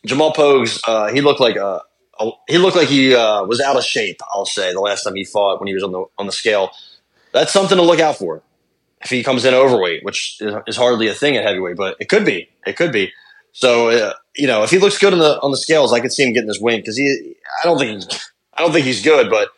[0.06, 1.82] Jamal Pogues, uh, he looked like a,
[2.20, 4.20] a he looked like he uh, was out of shape.
[4.34, 6.72] I'll say the last time he fought when he was on the on the scale.
[7.32, 8.42] That's something to look out for.
[9.02, 12.08] If he comes in overweight, which is, is hardly a thing at heavyweight, but it
[12.08, 12.50] could be.
[12.66, 13.12] It could be.
[13.54, 16.12] So uh, you know, if he looks good on the on the scales, I could
[16.12, 17.36] see him getting this win because he.
[17.64, 18.30] I don't think he's.
[18.56, 19.50] I don't think he's good, but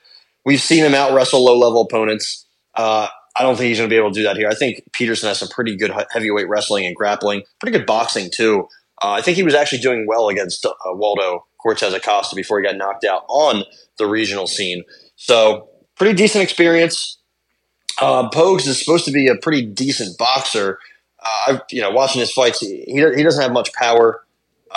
[0.46, 2.46] we've seen him out wrestle low level opponents.
[2.76, 4.48] Uh, I don't think he's going to be able to do that here.
[4.48, 8.68] I think Petersen has some pretty good heavyweight wrestling and grappling, pretty good boxing too.
[9.04, 12.78] Uh, I think he was actually doing well against uh, Waldo Cortes-Acosta before he got
[12.78, 13.66] knocked out on
[13.98, 14.84] the regional scene.
[15.18, 15.68] So
[15.98, 17.18] pretty decent experience.
[18.00, 20.80] Uh, Pogues is supposed to be a pretty decent boxer.
[21.26, 24.24] Uh, I've, you know, watching his fights, he, he doesn't have much power.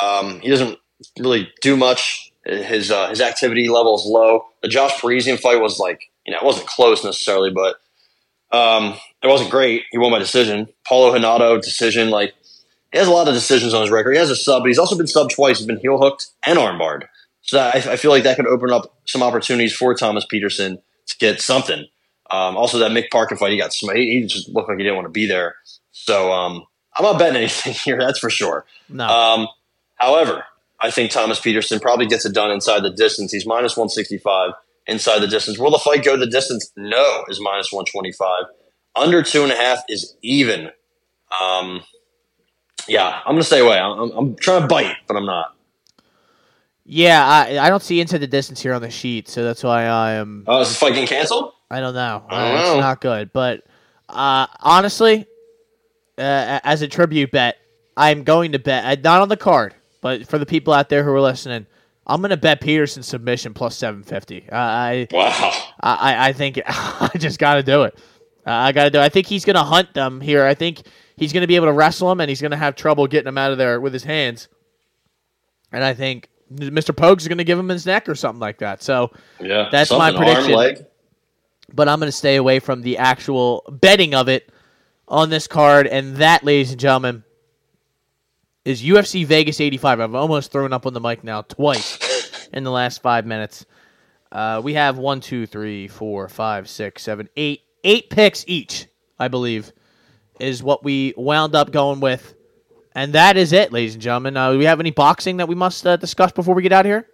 [0.03, 0.79] Um, he doesn't
[1.19, 2.33] really do much.
[2.45, 4.47] His uh, his activity level is low.
[4.63, 7.77] The Josh Parisian fight was like, you know, it wasn't close necessarily, but
[8.57, 9.83] um, it wasn't great.
[9.91, 10.69] He won by decision.
[10.87, 12.09] Paulo Hinato decision.
[12.09, 12.35] Like
[12.93, 14.13] he has a lot of decisions on his record.
[14.13, 15.59] He has a sub, but he's also been sub twice.
[15.59, 17.05] He's been heel hooked and armbarred.
[17.43, 21.17] So I, I feel like that could open up some opportunities for Thomas Petersen to
[21.19, 21.87] get something.
[22.31, 24.97] Um, also, that Mick Parkin fight, he got he, he just looked like he didn't
[24.97, 25.57] want to be there.
[26.05, 26.65] So um,
[26.97, 27.99] I'm not betting anything here.
[27.99, 28.65] That's for sure.
[28.89, 29.49] No, Um,
[29.97, 30.45] however,
[30.81, 33.33] I think Thomas Petersen probably gets it done inside the distance.
[33.33, 34.53] He's minus 165
[34.87, 35.59] inside the distance.
[35.59, 36.71] Will the fight go the distance?
[36.77, 38.45] No, is minus 125.
[38.97, 40.71] Under two and a half is even.
[41.41, 41.83] Um,
[42.87, 43.79] yeah, I'm going to stay away.
[43.79, 45.55] I'm, I'm- trying to bite, but I'm not.
[46.85, 49.85] yeah, I I don't see into the distance here on the sheet, so that's why
[49.85, 50.45] I am.
[50.47, 51.53] Oh, is this fight getting canceled?
[51.71, 52.25] I don't know.
[52.29, 52.73] I don't Uh, know.
[52.77, 53.65] It's not good, but
[54.09, 55.27] uh, honestly,
[56.19, 57.59] uh, as a tribute bet,
[57.97, 61.05] I'm going to bet uh, not on the card, but for the people out there
[61.05, 61.67] who are listening,
[62.07, 64.51] I'm going to bet Petersen submission plus 750.
[64.51, 65.53] Uh, I Wow.
[65.81, 67.99] I I think I just got to do it.
[68.47, 68.99] Uh, I got to do.
[68.99, 69.03] It.
[69.03, 70.45] I think he's going to hunt them here.
[70.45, 70.83] I think
[71.17, 73.29] he's going to be able to wrestle him, and he's going to have trouble getting
[73.29, 74.49] him out of there with his hands.
[75.71, 76.95] And I think Mr.
[76.95, 78.83] Pogues is going to give him his neck or something like that.
[78.83, 79.11] So
[79.41, 79.69] Yeah.
[79.71, 80.87] That's my prediction.
[81.75, 84.51] but I'm going to stay away from the actual betting of it
[85.09, 85.87] on this card.
[85.87, 87.25] And that, ladies and gentlemen,
[88.65, 90.01] is UFC Vegas 85.
[90.01, 93.65] I've almost thrown up on the mic now twice in the last five minutes.
[94.31, 98.87] Uh, we have one, two, three, four, five, six, seven, eight, eight picks each,
[99.19, 99.73] I believe,
[100.39, 102.35] is what we wound up going with.
[102.95, 104.37] And that is it, ladies and gentlemen.
[104.37, 106.85] Uh, do we have any boxing that we must uh, discuss before we get out
[106.85, 107.07] of here?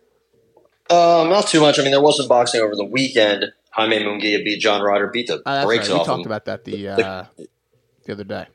[0.91, 1.79] Um, not too much.
[1.79, 3.45] I mean, there was some boxing over the weekend.
[3.71, 5.99] Jaime Munguia beat John Ryder, beat the Uh, brakes right.
[5.99, 6.27] We talked him.
[6.27, 7.25] about that the uh,
[8.05, 8.47] the other day.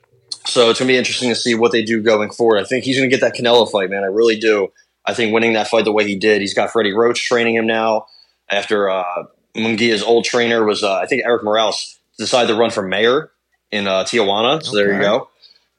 [0.46, 2.60] So it's going to be interesting to see what they do going forward.
[2.60, 4.04] I think he's going to get that Canelo fight, man.
[4.04, 4.70] I really do.
[5.06, 7.68] I think winning that fight the way he did, he's got Freddie Roach training him
[7.68, 8.08] now.
[8.50, 9.26] After uh,
[9.56, 13.32] Munguia's old trainer was, uh, I think Erik Morales decided to run for mayor
[13.72, 14.64] in uh, Tijuana.
[14.64, 15.30] So there you go.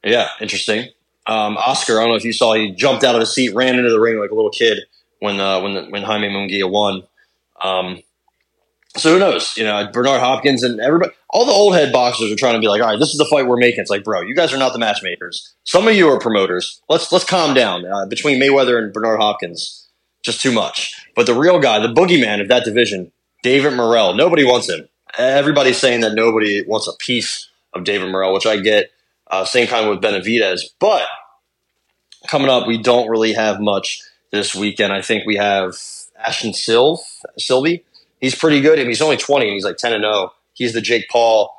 [0.03, 0.89] Yeah, interesting.
[1.27, 3.77] Um, Oscar, I don't know if you saw, he jumped out of his seat, ran
[3.77, 4.79] into the ring like a little kid
[5.19, 7.03] when uh, when when Jaime Munguia won.
[7.61, 8.01] Um,
[8.97, 9.55] So who knows?
[9.55, 12.67] You know, Bernard Hopkins and everybody, all the old head boxers are trying to be
[12.67, 13.79] like, all right, this is the fight we're making.
[13.79, 15.53] It's like, bro, you guys are not the matchmakers.
[15.63, 16.81] Some of you are promoters.
[16.89, 17.85] Let's let's calm down.
[17.85, 19.87] Uh, between Mayweather and Bernard Hopkins,
[20.23, 20.93] just too much.
[21.15, 23.13] But the real guy, the boogeyman of that division,
[23.43, 24.89] David Morrell, nobody wants him.
[25.17, 28.91] Everybody's saying that nobody wants a piece of David Morrell, which I get.
[29.27, 30.63] Uh, same kind with Benavidez.
[30.79, 31.03] But
[32.27, 34.91] coming up, we don't really have much this weekend.
[34.91, 35.75] I think we have
[36.19, 36.99] Ashton Silv,
[37.39, 37.83] Sylve
[38.21, 38.79] he's pretty good.
[38.79, 40.31] I mean, he's only 20 and he's like 10 and 0.
[40.53, 41.53] He's the Jake Paul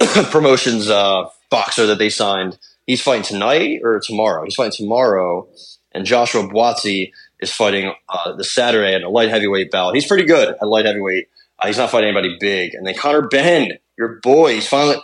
[0.30, 2.58] promotions uh, boxer that they signed.
[2.86, 4.44] He's fighting tonight or tomorrow.
[4.44, 5.48] He's fighting tomorrow,
[5.92, 9.94] and Joshua Buatsi is fighting uh, the Saturday in a light heavyweight bout.
[9.94, 11.28] He's pretty good at light heavyweight.
[11.58, 12.74] Uh, he's not fighting anybody big.
[12.74, 14.96] And then Conor Benn, your boy, he's finally.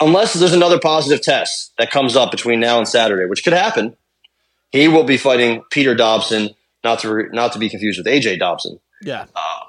[0.00, 3.96] Unless there's another positive test that comes up between now and Saturday, which could happen,
[4.70, 6.50] he will be fighting Peter Dobson,
[6.82, 8.80] not to not to be confused with AJ Dobson.
[9.02, 9.26] Yeah.
[9.36, 9.60] Uh,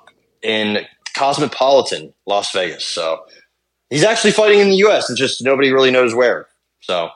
[0.41, 0.85] in
[1.15, 2.85] Cosmopolitan, Las Vegas.
[2.85, 3.25] So
[3.89, 5.09] he's actually fighting in the U.S.
[5.09, 6.47] and just nobody really knows where.
[6.81, 7.09] So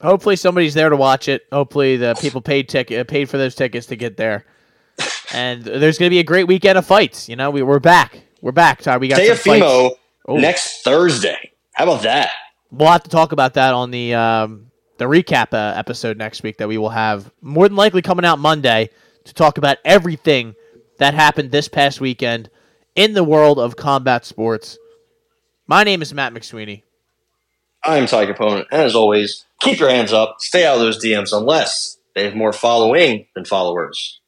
[0.00, 1.42] hopefully somebody's there to watch it.
[1.52, 4.44] Hopefully the people paid ticket uh, paid for those tickets to get there.
[5.32, 7.28] and there's going to be a great weekend of fights.
[7.28, 8.20] You know, we, we're back.
[8.40, 9.00] We're back, Todd.
[9.00, 9.92] We got Teofimo
[10.28, 11.52] next Thursday.
[11.72, 12.30] How about that?
[12.70, 16.58] We'll have to talk about that on the um, the recap uh, episode next week
[16.58, 18.90] that we will have more than likely coming out Monday
[19.24, 20.54] to talk about everything
[20.98, 22.50] that happened this past weekend
[22.98, 24.76] in the world of combat sports.
[25.68, 26.82] My name is Matt McSweeney.
[27.84, 31.28] I'm Ty Capone, and as always, keep your hands up, stay out of those DMs
[31.32, 34.18] unless they have more following than followers.